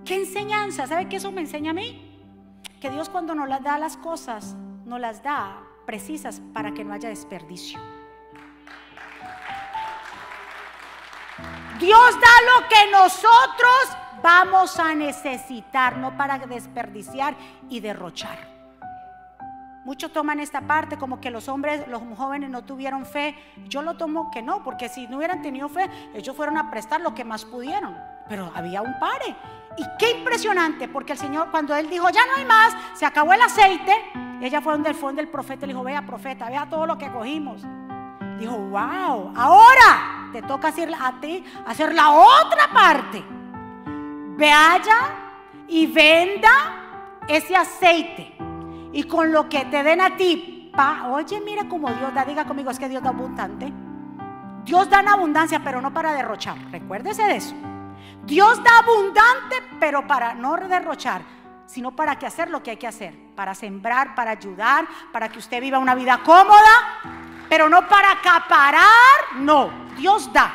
[0.06, 0.88] ¿Qué enseñanza?
[0.88, 2.10] ¿Sabe qué eso me enseña a mí?
[2.82, 6.93] Que Dios cuando nos las da las cosas, nos las da precisas para que no
[6.93, 7.79] haya desperdicio.
[11.79, 17.36] Dios da lo que nosotros vamos a necesitar, no para desperdiciar
[17.69, 18.54] y derrochar.
[19.86, 23.36] Muchos toman esta parte como que los hombres, los jóvenes no tuvieron fe.
[23.67, 27.02] Yo lo tomo que no, porque si no hubieran tenido fe, ellos fueron a prestar
[27.02, 27.97] lo que más pudieron.
[28.30, 29.36] Pero había un pare.
[29.78, 33.34] Y qué impresionante, porque el Señor, cuando Él dijo, ya no hay más, se acabó
[33.34, 33.93] el aceite,
[34.41, 37.12] ella fue donde el fondo del profeta, le dijo, vea profeta, vea todo lo que
[37.12, 37.62] cogimos.
[38.39, 43.23] Dijo, wow, ahora te toca hacer a ti hacer la otra parte.
[44.38, 44.98] Vaya
[45.67, 48.34] y venda ese aceite.
[48.92, 52.46] Y con lo que te den a ti, pa, oye, mira cómo Dios da, diga
[52.46, 53.71] conmigo, es que Dios da abundante.
[54.63, 56.58] Dios da en abundancia, pero no para derrochar.
[56.71, 57.56] Recuérdese de eso.
[58.25, 61.21] Dios da abundante, pero para no derrochar,
[61.65, 65.40] sino para que hacer lo que hay que hacer, para sembrar, para ayudar, para que
[65.40, 67.02] usted viva una vida cómoda,
[67.50, 70.54] pero no para acaparar, no, Dios da.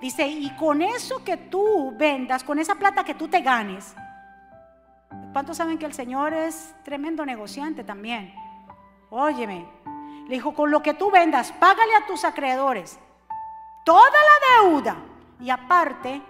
[0.00, 3.94] Dice, y con eso que tú vendas, con esa plata que tú te ganes,
[5.32, 8.34] ¿cuántos saben que el Señor es tremendo negociante también?
[9.10, 9.66] Óyeme,
[10.28, 12.98] le dijo, con lo que tú vendas, págale a tus acreedores
[13.84, 14.96] toda la deuda
[15.40, 16.20] y aparte,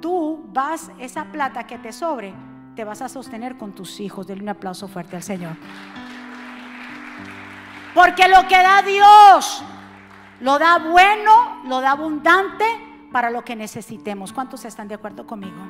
[0.00, 2.34] tú vas, esa plata que te sobre,
[2.76, 4.26] te vas a sostener con tus hijos.
[4.26, 5.56] Denle un aplauso fuerte al Señor.
[7.94, 9.64] Porque lo que da Dios,
[10.40, 14.32] lo da bueno, lo da abundante para lo que necesitemos.
[14.32, 15.62] ¿Cuántos están de acuerdo conmigo?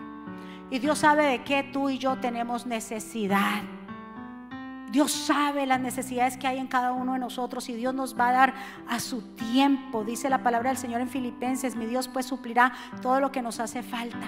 [0.70, 3.62] Y Dios sabe de qué tú y yo tenemos necesidad.
[4.90, 8.28] Dios sabe las necesidades que hay en cada uno de nosotros y Dios nos va
[8.28, 8.54] a dar
[8.88, 10.04] a su tiempo.
[10.04, 13.58] Dice la palabra del Señor en Filipenses, mi Dios pues suplirá todo lo que nos
[13.58, 14.26] hace falta.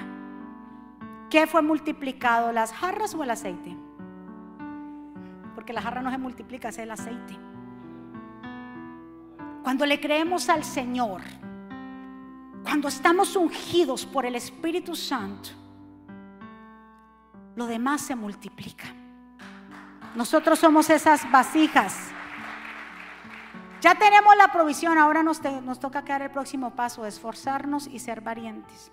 [1.28, 3.76] ¿Qué fue multiplicado, las jarras o el aceite?
[5.54, 7.36] Porque la jarra no se multiplica, es el aceite.
[9.62, 11.20] Cuando le creemos al Señor,
[12.64, 15.50] cuando estamos ungidos por el Espíritu Santo,
[17.54, 18.86] lo demás se multiplica.
[20.16, 22.10] Nosotros somos esas vasijas.
[23.82, 25.40] Ya tenemos la provisión, ahora nos,
[25.78, 28.90] toca quedar el próximo paso, esforzarnos y ser valientes.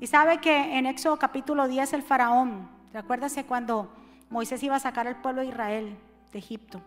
[0.00, 3.94] Y sabe que en Éxodo capítulo 10 el faraón, recuérdase cuando
[4.30, 5.96] Moisés iba a sacar al pueblo de Israel
[6.32, 6.82] de Egipto.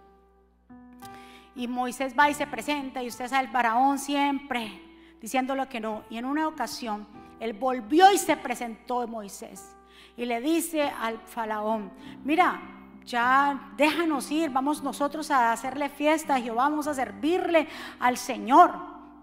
[1.55, 4.84] Y Moisés va y se presenta y usted sabe el faraón siempre
[5.21, 6.03] diciéndolo que no.
[6.09, 7.07] Y en una ocasión
[7.39, 9.75] él volvió y se presentó Moisés
[10.17, 11.91] y le dice al faraón,
[12.23, 12.61] mira,
[13.05, 17.67] ya déjanos ir, vamos nosotros a hacerle fiesta a Jehová, vamos a servirle
[17.99, 18.71] al Señor.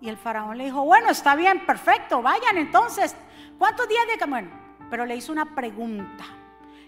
[0.00, 3.16] Y el faraón le dijo, bueno, está bien, perfecto, vayan entonces.
[3.58, 4.50] ¿Cuántos días de camino?
[4.90, 6.24] Pero le hizo una pregunta.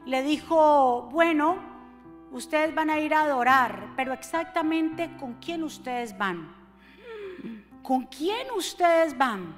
[0.05, 1.57] Le dijo, bueno,
[2.33, 6.64] ustedes van a ir a adorar, pero exactamente con quién ustedes van.
[7.85, 9.55] ¿Con quién ustedes van?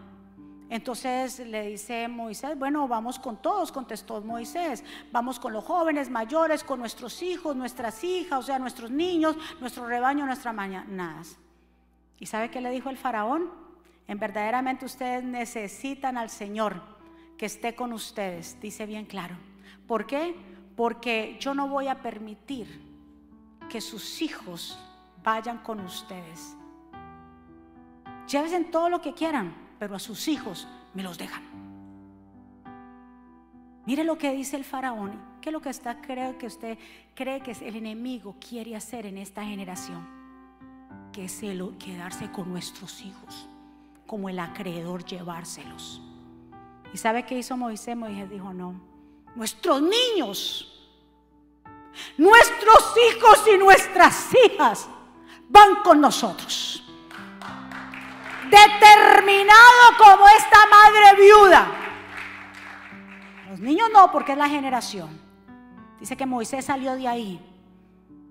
[0.68, 6.64] Entonces le dice Moisés, bueno, vamos con todos, contestó Moisés, vamos con los jóvenes, mayores,
[6.64, 11.38] con nuestros hijos, nuestras hijas, o sea, nuestros niños, nuestro rebaño, nuestras mañanas.
[12.18, 13.48] ¿Y sabe qué le dijo el faraón?
[14.08, 16.82] En verdaderamente ustedes necesitan al Señor
[17.38, 19.36] que esté con ustedes, dice bien claro.
[19.86, 20.34] ¿Por qué?
[20.74, 22.82] Porque yo no voy a permitir
[23.68, 24.76] que sus hijos
[25.22, 26.56] vayan con ustedes.
[28.28, 31.42] Llévense todo lo que quieran, pero a sus hijos me los dejan.
[33.86, 36.76] Mire lo que dice el faraón, que lo que está creo que usted
[37.14, 40.04] cree que el enemigo quiere hacer en esta generación,
[41.12, 43.48] que es el quedarse con nuestros hijos,
[44.06, 46.02] como el acreedor llevárselos.
[46.92, 47.96] ¿Y sabe qué hizo Moisés?
[47.96, 48.80] Moisés dijo, no,
[49.36, 50.90] nuestros niños,
[52.18, 54.88] nuestros hijos y nuestras hijas
[55.48, 56.85] van con nosotros
[58.50, 61.72] determinado como esta madre viuda.
[63.50, 65.20] Los niños no, porque es la generación.
[66.00, 67.40] Dice que Moisés salió de ahí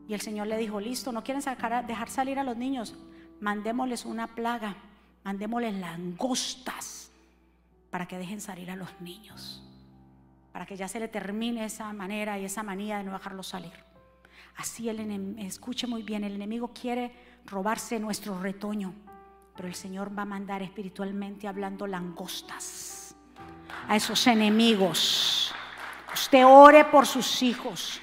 [0.07, 1.43] y el Señor le dijo, listo, no quieren
[1.87, 2.95] dejar salir a los niños,
[3.39, 4.75] mandémosles una plaga,
[5.23, 7.11] mandémosles langostas
[7.89, 9.63] para que dejen salir a los niños,
[10.51, 13.73] para que ya se le termine esa manera y esa manía de no dejarlos salir.
[14.57, 17.13] Así el enemigo, escuche muy bien, el enemigo quiere
[17.45, 18.93] robarse nuestro retoño.
[19.55, 23.15] Pero el Señor va a mandar espiritualmente hablando langostas
[23.87, 25.53] a esos enemigos.
[26.13, 28.01] Usted ore por sus hijos.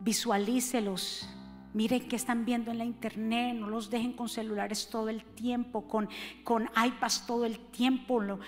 [0.00, 1.28] Visualícelos.
[1.72, 3.56] Miren qué están viendo en la internet.
[3.56, 6.08] No los dejen con celulares todo el tiempo, con,
[6.42, 8.20] con iPads todo el tiempo.
[8.20, 8.40] Lo,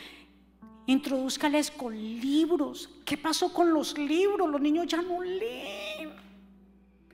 [0.86, 2.88] introduzcales con libros.
[3.04, 4.48] ¿Qué pasó con los libros?
[4.48, 6.12] Los niños ya no leen.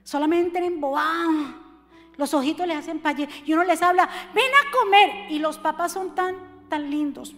[0.03, 1.62] Solamente en embobado.
[2.17, 5.31] Los ojitos les hacen paye y uno les habla, ven a comer.
[5.31, 6.35] Y los papás son tan,
[6.69, 7.35] tan lindos.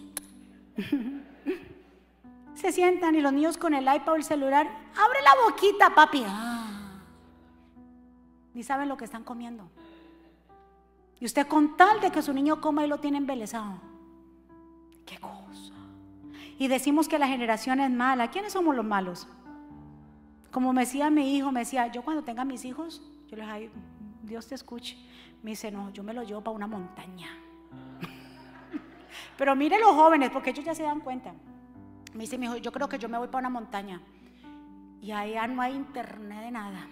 [2.54, 6.24] Se sientan y los niños con el iPad o el celular, abre la boquita, papi.
[8.54, 9.68] Ni saben lo que están comiendo.
[11.20, 13.78] Y usted con tal de que su niño coma y lo tiene embelesado.
[15.04, 15.74] Qué cosa.
[16.58, 18.30] Y decimos que la generación es mala.
[18.30, 19.28] ¿Quiénes somos los malos?
[20.50, 23.46] Como me decía mi hijo, me decía, yo cuando tenga mis hijos, yo les
[24.26, 24.96] Dios te escuche.
[25.42, 27.28] Me dice, no, yo me lo llevo para una montaña.
[29.38, 31.32] Pero mire los jóvenes, porque ellos ya se dan cuenta.
[32.14, 34.00] Me dice, mi hijo, yo creo que yo me voy para una montaña.
[35.00, 36.86] Y allá no hay internet de nada.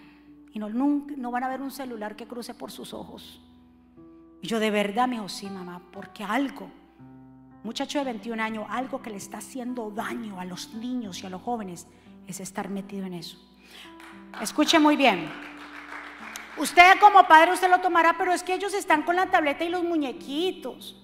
[0.53, 3.41] Y no, no van a ver un celular que cruce por sus ojos.
[4.41, 6.69] Y yo de verdad me dijo, sí, mamá, porque algo,
[7.63, 11.29] muchacho de 21 años, algo que le está haciendo daño a los niños y a
[11.29, 11.87] los jóvenes
[12.27, 13.37] es estar metido en eso.
[14.41, 15.29] Escuche muy bien.
[16.57, 19.69] Usted como padre usted lo tomará, pero es que ellos están con la tableta y
[19.69, 20.95] los muñequitos.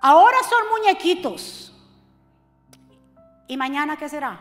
[0.00, 1.72] Ahora son muñequitos.
[3.48, 4.40] ¿Y mañana qué será?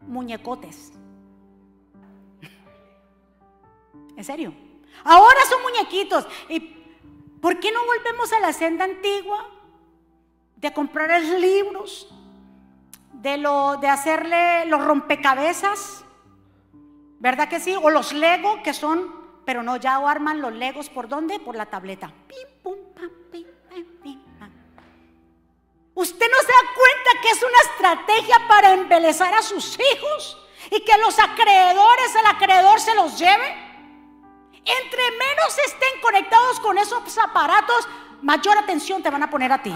[0.00, 0.92] Muñecotes.
[4.16, 4.52] ¿En serio?
[5.04, 6.26] Ahora son muñequitos.
[6.48, 6.60] ¿Y
[7.40, 9.48] por qué no volvemos a la senda antigua?
[10.56, 12.12] De comprar libros,
[13.12, 16.04] de, lo, de hacerle los rompecabezas,
[17.20, 17.76] ¿verdad que sí?
[17.80, 19.17] O los Lego que son,
[19.48, 21.40] pero no, ya arman los Legos por dónde?
[21.40, 22.12] Por la tableta.
[25.94, 30.36] ¿Usted no se da cuenta que es una estrategia para embelezar a sus hijos
[30.70, 33.46] y que los acreedores, el acreedor se los lleve?
[34.66, 37.88] Entre menos estén conectados con esos aparatos,
[38.20, 39.74] mayor atención te van a poner a ti.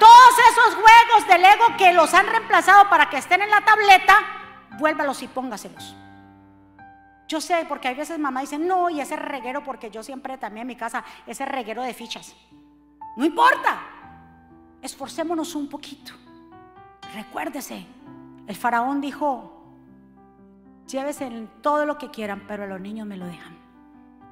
[0.00, 4.18] Todos esos juegos de Lego que los han reemplazado para que estén en la tableta,
[4.76, 5.94] vuélvalos y póngaselos.
[7.26, 10.62] Yo sé, porque hay veces mamá dice, no, y ese reguero, porque yo siempre también
[10.62, 12.34] en mi casa, ese reguero de fichas.
[13.16, 13.80] No importa,
[14.82, 16.12] esforcémonos un poquito.
[17.14, 17.86] Recuérdese,
[18.46, 19.64] el faraón dijo,
[20.86, 23.56] llévese todo lo que quieran, pero a los niños me lo dejan.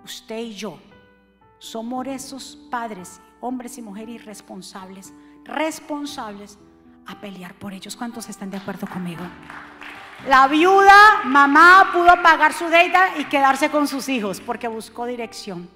[0.04, 0.78] Usted y yo
[1.58, 5.14] somos esos padres, hombres y mujeres irresponsables
[5.44, 6.58] responsables
[7.06, 7.96] a pelear por ellos.
[7.96, 9.22] ¿Cuántos están de acuerdo conmigo?
[10.26, 15.68] La viuda, mamá, pudo pagar su deuda y quedarse con sus hijos porque buscó dirección.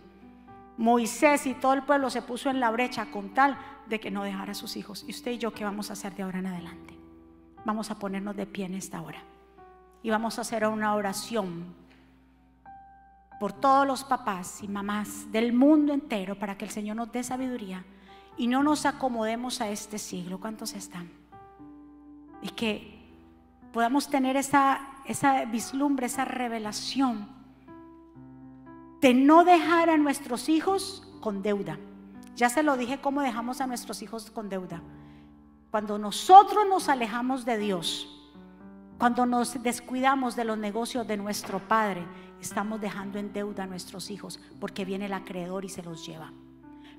[0.76, 4.22] Moisés y todo el pueblo se puso en la brecha con tal de que no
[4.22, 5.04] dejara a sus hijos.
[5.08, 6.96] ¿Y usted y yo qué vamos a hacer de ahora en adelante?
[7.64, 9.20] Vamos a ponernos de pie en esta hora.
[10.04, 11.74] Y vamos a hacer una oración
[13.40, 17.24] por todos los papás y mamás del mundo entero para que el Señor nos dé
[17.24, 17.84] sabiduría
[18.36, 20.38] y no nos acomodemos a este siglo.
[20.38, 21.10] ¿Cuántos están?
[22.42, 22.95] Y que
[23.76, 27.28] podamos tener esa, esa vislumbre, esa revelación
[29.02, 31.78] de no dejar a nuestros hijos con deuda.
[32.36, 34.80] Ya se lo dije cómo dejamos a nuestros hijos con deuda.
[35.70, 38.08] Cuando nosotros nos alejamos de Dios,
[38.96, 42.02] cuando nos descuidamos de los negocios de nuestro Padre,
[42.40, 46.32] estamos dejando en deuda a nuestros hijos porque viene el acreedor y se los lleva.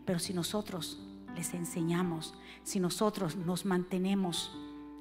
[0.05, 1.01] Pero si nosotros
[1.35, 4.55] les enseñamos, si nosotros nos mantenemos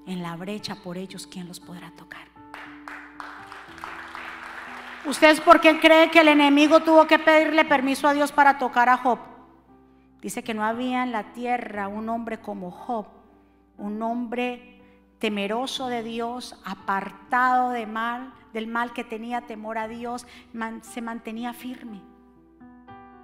[0.07, 2.27] en la brecha por ellos, ¿quién los podrá tocar?
[5.05, 8.89] ¿Ustedes por qué creen que el enemigo tuvo que pedirle permiso a Dios para tocar
[8.89, 9.19] a Job?
[10.21, 13.07] Dice que no había en la tierra un hombre como Job,
[13.79, 14.83] un hombre
[15.19, 20.27] temeroso de Dios, apartado de mal, del mal que tenía temor a Dios,
[20.83, 22.01] se mantenía firme.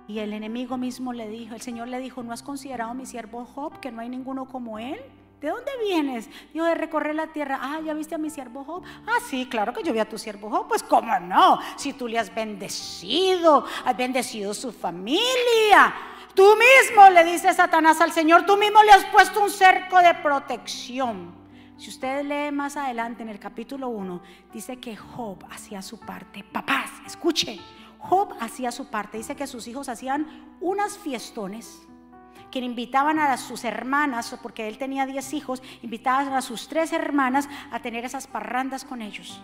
[0.07, 3.45] Y el enemigo mismo le dijo, el Señor le dijo, ¿no has considerado mi siervo
[3.45, 5.01] Job, que no hay ninguno como él?
[5.43, 6.31] ¿De dónde vienes?
[6.53, 7.59] Dijo, de recorrer la tierra.
[7.61, 8.85] Ah, ¿ya viste a mi siervo Job?
[9.05, 10.69] Ah, sí, claro que yo vi a tu siervo Job.
[10.69, 15.93] Pues cómo no, si tú le has bendecido, has bendecido su familia.
[16.33, 20.15] Tú mismo le dice Satanás al Señor, tú mismo le has puesto un cerco de
[20.15, 21.35] protección.
[21.77, 24.23] Si usted lee más adelante en el capítulo 1,
[24.53, 26.45] dice que Job hacía su parte.
[26.45, 27.59] Papás, escuche,
[27.99, 29.19] Job hacía su parte.
[29.19, 31.83] Dice que sus hijos hacían unas fiestones
[32.53, 37.49] que invitaban a sus hermanas, porque él tenía 10 hijos, invitaban a sus tres hermanas
[37.73, 39.41] a tener esas parrandas con ellos.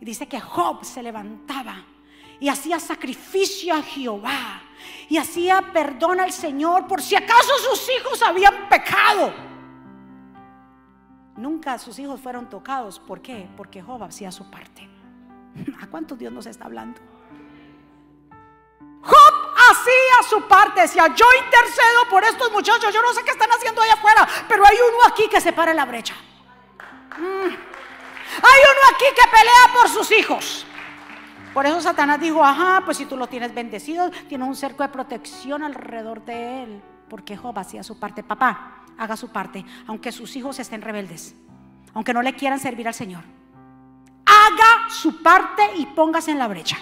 [0.00, 1.76] Y dice que Job se levantaba
[2.40, 4.60] y hacía sacrificio a Jehová
[5.08, 9.32] y hacía perdón al Señor por si acaso sus hijos habían pecado.
[11.36, 12.98] Nunca sus hijos fueron tocados.
[12.98, 13.48] ¿Por qué?
[13.56, 14.88] Porque Job hacía su parte.
[15.80, 17.00] ¿A cuántos Dios nos está hablando?
[19.02, 19.33] Job
[19.74, 23.82] hacía su parte, decía, yo intercedo por estos muchachos, yo no sé qué están haciendo
[23.82, 26.14] allá afuera, pero hay uno aquí que se para la brecha.
[27.18, 27.46] Mm.
[28.36, 30.66] Hay uno aquí que pelea por sus hijos.
[31.52, 34.88] Por eso Satanás dijo, ajá, pues si tú lo tienes bendecido, tienes un cerco de
[34.88, 36.82] protección alrededor de él.
[37.08, 38.24] Porque Job hacía su parte.
[38.24, 41.34] Papá, haga su parte, aunque sus hijos estén rebeldes,
[41.92, 43.22] aunque no le quieran servir al Señor.
[44.26, 46.76] Haga su parte y póngase en la brecha.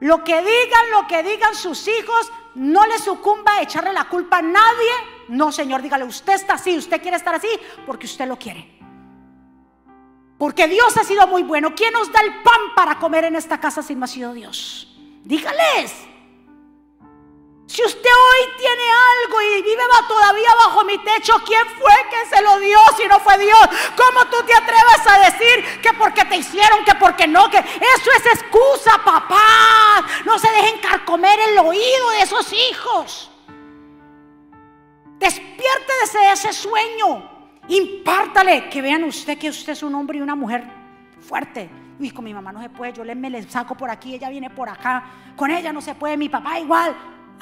[0.00, 4.38] Lo que digan, lo que digan sus hijos, no le sucumba a echarle la culpa
[4.38, 4.90] a nadie.
[5.28, 7.48] No, Señor, dígale, usted está así, usted quiere estar así
[7.86, 8.76] porque usted lo quiere.
[10.38, 11.74] Porque Dios ha sido muy bueno.
[11.74, 14.94] ¿Quién nos da el pan para comer en esta casa si no ha sido Dios?
[15.24, 15.94] Dígales.
[17.66, 22.40] Si usted hoy tiene algo y vive todavía bajo mi techo, ¿quién fue que se
[22.42, 23.58] lo dio si no fue Dios?
[23.96, 28.10] ¿Cómo tú te atreves a decir que porque te hicieron, que porque no, que eso
[28.16, 30.06] es excusa, papá?
[30.24, 33.30] No se dejen carcomer el oído de esos hijos.
[35.18, 37.30] Despierte de ese sueño.
[37.68, 40.64] Impártale que vean usted que usted es un hombre y una mujer
[41.20, 41.68] fuerte.
[41.98, 44.50] Uy, con mi mamá no se puede, yo me le saco por aquí, ella viene
[44.50, 45.04] por acá.
[45.34, 46.94] Con ella no se puede, mi papá igual.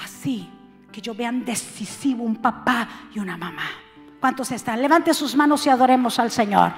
[0.02, 0.48] Así,
[0.92, 3.68] que yo vean decisivo un papá y una mamá.
[4.20, 4.80] ¿Cuántos están?
[4.80, 6.72] Levante sus manos y adoremos al Señor.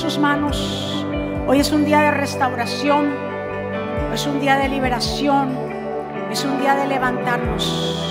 [0.00, 1.04] Sus manos.
[1.46, 3.12] Hoy es un día de restauración,
[4.14, 5.54] es un día de liberación,
[6.30, 8.09] es un día de levantarnos.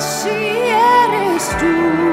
[0.00, 2.09] Así eres tú.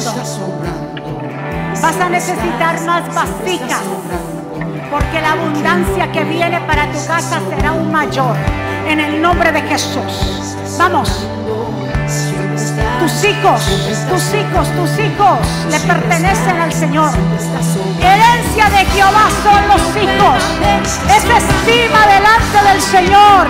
[0.00, 1.20] Sobrando.
[1.82, 3.80] Vas a necesitar más vasijas.
[4.90, 8.36] porque la abundancia que viene para tu casa será aún mayor.
[8.88, 10.56] En el nombre de Jesús.
[10.78, 11.26] Vamos.
[12.98, 13.62] Tus hijos,
[14.10, 15.38] tus hijos, tus hijos
[15.70, 17.10] le pertenecen al Señor.
[18.00, 20.42] Herencia de Jehová son los hijos.
[21.08, 23.46] Es estima delante del Señor.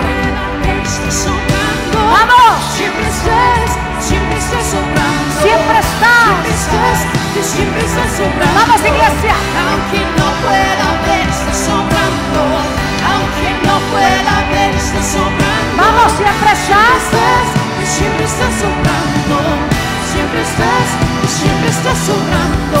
[2.11, 2.75] Vamos.
[2.75, 5.10] Siempre estás, siempre estás.
[5.41, 6.21] Siempre estás.
[6.21, 6.99] Siempre estás,
[7.33, 8.53] que siempre estás sobrando.
[8.61, 9.35] Vamos, iglesia.
[9.57, 12.41] Aunque no pueda ver, estás sobrando.
[13.09, 15.73] Aunque no pueda ver, estás sobrando.
[15.81, 16.93] Vamos, siempre estás.
[17.09, 19.37] estás, que siempre estás sobrando.
[20.13, 20.87] Siempre estás,
[21.21, 22.79] que siempre estás sobrando.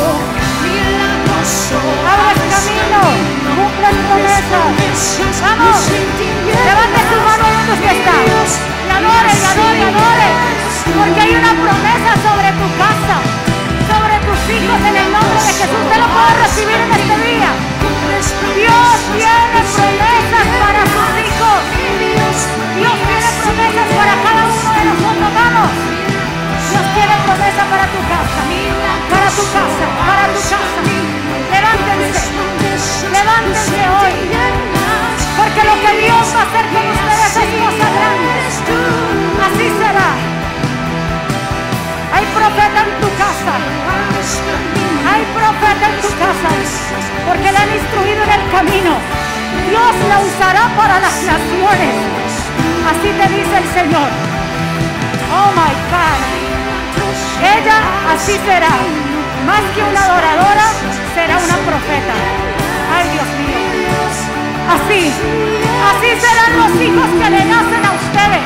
[0.61, 1.81] Milagroso.
[2.05, 3.01] Abres camino,
[3.57, 5.33] cumples promesas.
[5.41, 5.81] Vamos.
[5.89, 8.15] Levante tu mano donde usted está.
[8.21, 10.70] Y adore, y adore, y adore.
[10.97, 13.15] Porque hay una promesa sobre tu casa,
[13.87, 15.79] sobre tus hijos en el nombre de Jesús.
[15.81, 17.51] Usted lo puede recibir en este día.
[18.55, 21.59] Dios tiene promesas para sus hijos.
[21.97, 22.35] Dios
[22.75, 25.29] tiene promesas para cada uno de nosotros.
[25.31, 25.71] Vamos.
[26.71, 28.41] Dios tiene promesa para tu casa,
[29.11, 30.79] para tu casa, para tu casa.
[31.51, 32.31] Levántense,
[33.11, 34.15] levántense hoy.
[35.37, 38.35] Porque lo que Dios hacer con ustedes es cosa grande.
[39.41, 40.30] Así será.
[42.13, 43.53] Hay profeta en tu casa.
[45.11, 46.49] Hay profeta en tu casa.
[47.27, 48.91] Porque le han instruido en el camino.
[49.69, 51.95] Dios la usará para las naciones.
[52.91, 54.09] Así te dice el Señor.
[55.31, 56.19] Oh my God.
[57.41, 57.79] Ella
[58.13, 58.75] así será.
[59.45, 60.67] Más que una adoradora,
[61.15, 62.15] será una profeta.
[62.93, 63.61] Ay, Dios mío.
[64.71, 65.11] Así,
[65.91, 68.45] así serán los hijos que le nacen a ustedes.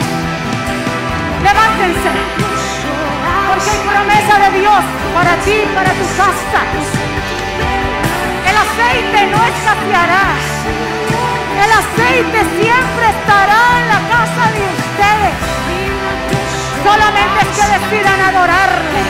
[1.43, 2.44] Levántense.
[3.83, 6.61] Promesa de Dios para ti, para tu casa.
[8.49, 10.25] El aceite no escaseará.
[11.63, 15.35] El aceite siempre estará en la casa de ustedes.
[16.83, 19.01] Solamente es que decidan adorarle.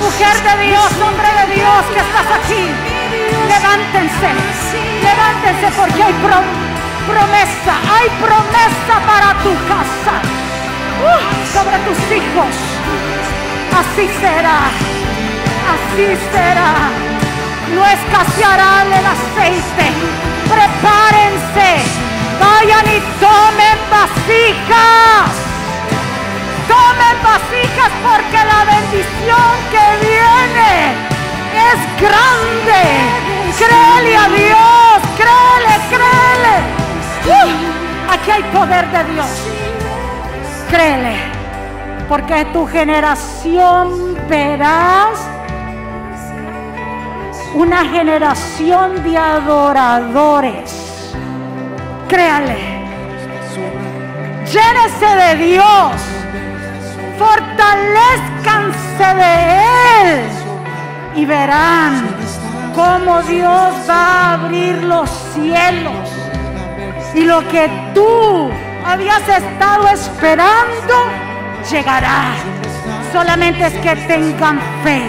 [0.00, 2.64] Mujer de Dios, hombre de Dios que estás aquí.
[3.48, 4.30] Levántense.
[5.02, 6.48] Levántense porque hay pro-
[7.12, 7.74] promesa.
[7.96, 10.14] Hay promesa para tu casa.
[10.98, 11.22] Uh,
[11.54, 12.54] sobre tus hijos.
[13.76, 14.58] Así será.
[15.74, 16.90] Así será.
[17.74, 19.86] No escaseará el aceite.
[20.48, 21.70] Prepárense.
[22.40, 25.30] Vayan y tomen vasijas.
[26.66, 30.72] Tomen vasijas porque la bendición que viene
[31.70, 32.82] es grande.
[33.58, 34.98] Créele a Dios.
[35.16, 36.56] Créele, créele.
[37.26, 39.26] Uh, aquí hay poder de Dios.
[40.70, 41.37] Créele.
[42.08, 45.28] Porque tu generación verás
[47.54, 51.12] una generación de adoradores.
[52.08, 52.56] Créale.
[54.46, 55.92] Llénese de Dios.
[57.18, 59.60] Fortalezcanse de
[60.02, 60.20] Él.
[61.16, 62.06] Y verán
[62.74, 66.08] cómo Dios va a abrir los cielos.
[67.14, 68.50] Y lo que tú
[68.86, 71.27] habías estado esperando
[71.70, 72.34] llegará.
[73.12, 75.02] Solamente es que tengan fe.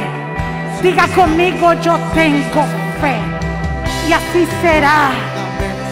[0.81, 2.65] Diga conmigo, yo tengo
[3.01, 3.15] fe.
[4.07, 5.11] Y así será.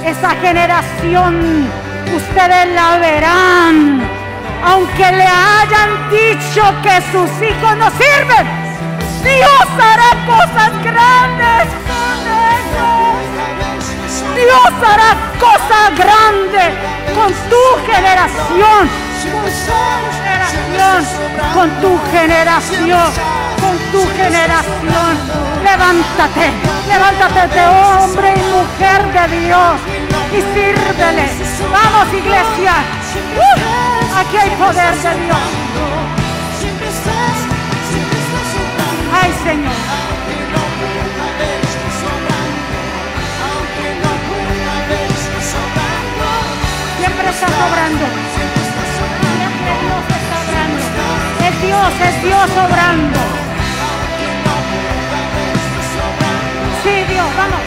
[0.05, 1.67] Esa generación,
[2.15, 4.01] ustedes la verán.
[4.63, 8.47] Aunque le hayan dicho que sus hijos no sirven,
[9.23, 11.67] Dios hará cosas grandes.
[14.35, 16.73] Dios hará cosas grandes
[17.15, 18.89] con tu generación.
[21.53, 23.11] Con tu generación.
[23.61, 25.11] Con tu generación.
[25.63, 26.51] Levántate.
[26.87, 29.75] Levántate de hombre y mujer de Dios.
[30.31, 31.25] Y sírvele.
[31.71, 32.73] Vamos iglesia.
[33.35, 35.37] Uh, aquí hay poder de Dios.
[39.21, 39.73] Ay Señor.
[46.99, 48.46] Siempre está sobrando.
[51.67, 53.19] Dios, es Dios obrando.
[56.81, 57.61] Sí, Dios, vamos.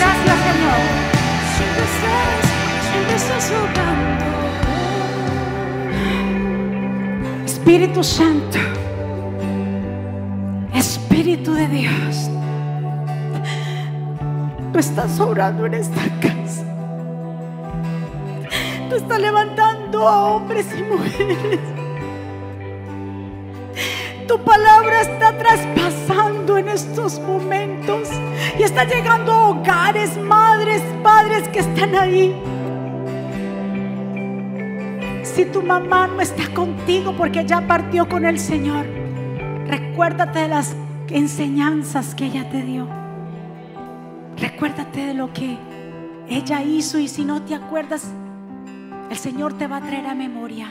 [0.00, 0.98] Gracias, Señor.
[7.44, 8.58] Espíritu Santo,
[10.72, 12.30] Espíritu de Dios,
[14.72, 16.37] tú estás obrando en esta casa.
[18.98, 21.60] Tú estás levantando a hombres y mujeres.
[24.26, 28.08] Tu palabra está traspasando en estos momentos
[28.58, 32.34] y está llegando a hogares, madres, padres que están ahí.
[35.22, 38.84] Si tu mamá no está contigo porque ya partió con el Señor,
[39.68, 40.74] recuérdate de las
[41.08, 42.88] enseñanzas que ella te dio.
[44.38, 45.56] Recuérdate de lo que
[46.28, 48.12] ella hizo y si no te acuerdas,
[49.10, 50.68] el Señor te va a traer a memoria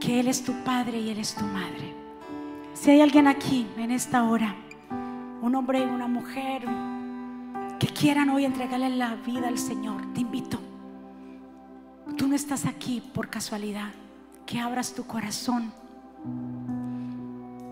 [0.00, 1.94] que Él es tu Padre y Él es tu Madre.
[2.74, 4.54] Si hay alguien aquí en esta hora,
[5.42, 6.62] un hombre y una mujer
[7.78, 10.58] que quieran hoy entregarle la vida al Señor, te invito.
[12.16, 13.90] Tú no estás aquí por casualidad.
[14.46, 15.72] Que abras tu corazón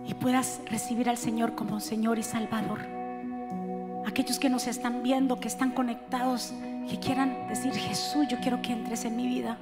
[0.06, 2.97] y puedas recibir al Señor como Señor y Salvador.
[4.08, 6.54] Aquellos que nos están viendo, que están conectados,
[6.88, 9.58] que quieran decir, Jesús, yo quiero que entres en mi vida.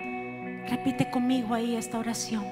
[0.69, 2.45] Repite conmigo ahí esta oración.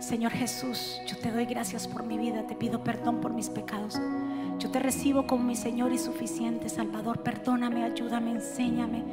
[0.00, 3.96] Señor Jesús, yo te doy gracias por mi vida, te pido perdón por mis pecados.
[4.58, 7.22] Yo te recibo como mi Señor y suficiente Salvador.
[7.22, 9.04] Perdóname, ayúdame, enséñame,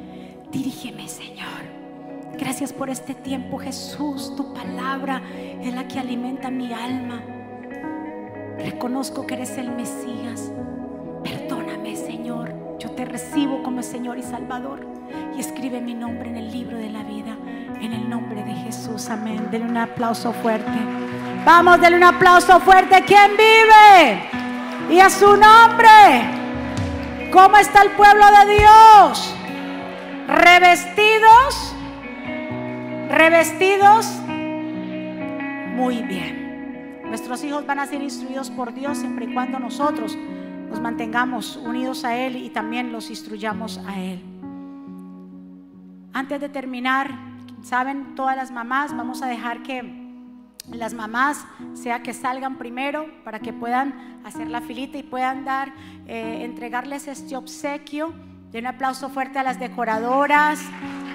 [0.50, 1.62] dirígeme, Señor.
[2.36, 4.34] Gracias por este tiempo, Jesús.
[4.34, 5.22] Tu palabra
[5.62, 7.22] es la que alimenta mi alma.
[8.58, 10.50] Reconozco que eres el Mesías.
[12.98, 14.84] Te recibo como Señor y Salvador.
[15.36, 17.36] Y escribe mi nombre en el libro de la vida.
[17.80, 19.08] En el nombre de Jesús.
[19.08, 19.46] Amén.
[19.52, 20.80] Denle un aplauso fuerte.
[21.46, 23.04] Vamos, denle un aplauso fuerte.
[23.06, 24.20] ¿Quién vive?
[24.90, 25.88] Y a su nombre.
[27.32, 29.32] ¿Cómo está el pueblo de Dios?
[30.26, 31.76] Revestidos.
[33.10, 34.06] Revestidos.
[35.76, 37.02] Muy bien.
[37.04, 40.18] Nuestros hijos van a ser instruidos por Dios siempre y cuando nosotros
[40.68, 44.22] nos mantengamos unidos a Él y también los instruyamos a Él.
[46.12, 47.10] Antes de terminar,
[47.62, 50.08] saben, todas las mamás, vamos a dejar que
[50.72, 55.72] las mamás sea que salgan primero para que puedan hacer la filita y puedan dar,
[56.06, 58.12] eh, entregarles este obsequio.
[58.50, 60.58] De un aplauso fuerte a las decoradoras.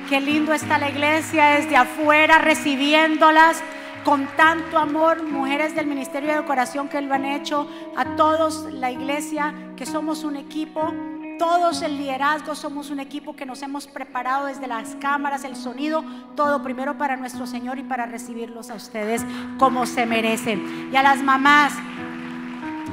[0.07, 3.63] Qué lindo está la iglesia desde afuera recibiéndolas
[4.03, 8.91] con tanto amor, mujeres del Ministerio de Decoración que lo han hecho, a todos la
[8.91, 10.93] iglesia, que somos un equipo,
[11.39, 16.03] todos el liderazgo, somos un equipo que nos hemos preparado desde las cámaras, el sonido,
[16.35, 19.25] todo primero para nuestro Señor y para recibirlos a ustedes
[19.57, 20.89] como se merecen.
[20.91, 21.73] Y a las mamás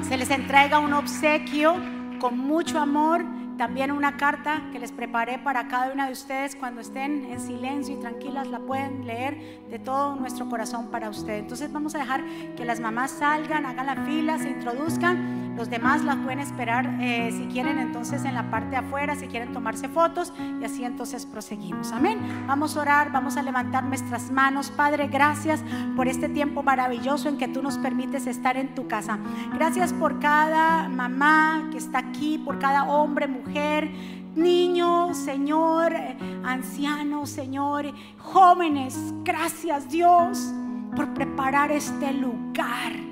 [0.09, 1.77] se les entrega un obsequio
[2.19, 3.25] con mucho amor
[3.61, 7.95] también una carta que les preparé para cada una de ustedes cuando estén en silencio
[7.95, 9.37] y tranquilas la pueden leer
[9.69, 11.41] de todo nuestro corazón para ustedes.
[11.41, 12.25] Entonces vamos a dejar
[12.57, 15.50] que las mamás salgan, hagan la fila, se introduzcan.
[15.57, 19.27] Los demás las pueden esperar eh, si quieren entonces en la parte de afuera, si
[19.27, 21.93] quieren tomarse fotos y así entonces proseguimos.
[21.93, 22.19] Amén.
[22.47, 24.71] Vamos a orar, vamos a levantar nuestras manos.
[24.71, 25.63] Padre, gracias
[25.97, 29.19] por este tiempo maravilloso en que tú nos permites estar en tu casa.
[29.55, 33.91] Gracias por cada mamá que está aquí, por cada hombre, mujer
[34.35, 35.93] niños, Señor,
[36.45, 37.87] ancianos, Señor,
[38.19, 39.13] jóvenes.
[39.25, 40.53] Gracias Dios
[40.95, 43.10] por preparar este lugar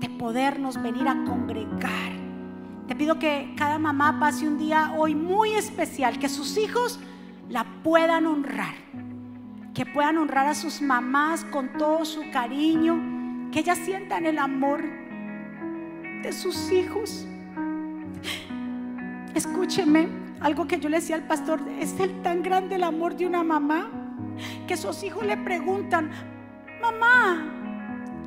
[0.00, 2.12] de podernos venir a congregar.
[2.88, 6.98] Te pido que cada mamá pase un día hoy muy especial, que sus hijos
[7.48, 8.74] la puedan honrar,
[9.74, 14.82] que puedan honrar a sus mamás con todo su cariño, que ellas sientan el amor
[16.22, 17.26] de sus hijos.
[19.34, 20.08] Escúcheme,
[20.40, 23.42] algo que yo le decía al pastor, es el tan grande el amor de una
[23.42, 23.88] mamá
[24.66, 26.10] que sus hijos le preguntan,
[26.80, 27.59] mamá,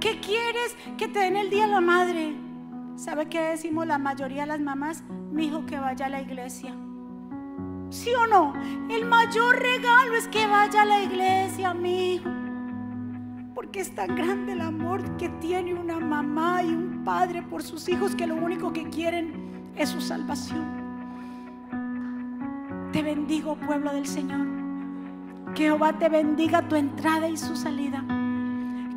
[0.03, 2.35] ¿qué quieres que te den el día la madre?
[2.97, 5.01] ¿Sabe qué decimos la mayoría de las mamás?
[5.31, 6.75] Mi hijo que vaya a la iglesia.
[7.89, 8.53] ¿Sí o no?
[8.89, 12.29] El mayor regalo es que vaya a la iglesia, mi hijo.
[13.55, 17.87] Porque es tan grande el amor que tiene una mamá y un padre por sus
[17.87, 20.65] hijos que lo único que quieren es su salvación.
[22.91, 24.45] Te bendigo, pueblo del Señor.
[25.55, 28.03] Que Jehová te bendiga tu entrada y su salida.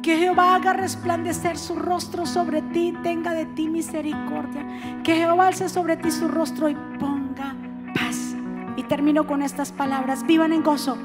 [0.06, 4.64] Que Jehová haga resplandecer su rostro sobre ti, tenga de ti misericordia.
[5.02, 7.56] Que Jehová alce sobre ti su rostro y ponga
[7.92, 8.36] paz.
[8.76, 10.24] Y termino con estas palabras.
[10.24, 10.96] Vivan en gozo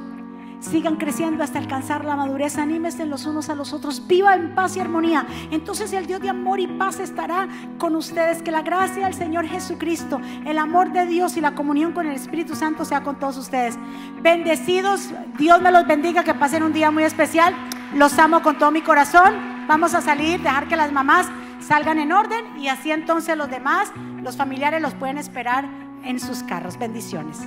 [0.60, 4.78] sigan creciendo hasta alcanzar la madurez, anímense los unos a los otros, viva en paz
[4.78, 5.26] y armonía.
[5.50, 7.48] Entonces el Dios de amor y paz estará
[7.80, 8.44] con ustedes.
[8.44, 12.16] Que la gracia del Señor Jesucristo, el amor de Dios y la comunión con el
[12.16, 13.80] Espíritu Santo sea con todos ustedes.
[14.22, 17.56] Bendecidos, Dios me los bendiga, que pasen un día muy especial.
[17.96, 19.68] Los amo con todo mi corazón.
[19.68, 21.28] Vamos a salir, dejar que las mamás
[21.60, 25.66] salgan en orden y así entonces los demás, los familiares los pueden esperar
[26.04, 26.78] en sus carros.
[26.78, 27.40] Bendiciones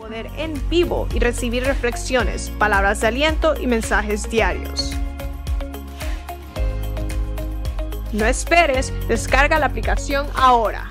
[0.00, 4.96] poder en vivo y recibir reflexiones, palabras de aliento y mensajes diarios.
[8.12, 10.90] No esperes, descarga la aplicación ahora.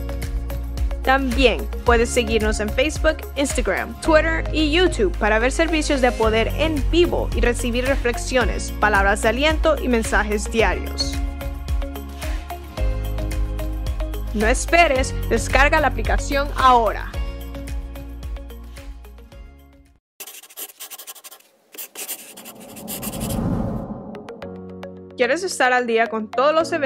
[1.03, 6.83] También puedes seguirnos en Facebook, Instagram, Twitter y YouTube para ver servicios de poder en
[6.91, 11.13] vivo y recibir reflexiones, palabras de aliento y mensajes diarios.
[14.35, 17.11] No esperes, descarga la aplicación ahora.
[25.17, 26.79] ¿Quieres estar al día con todos los eventos?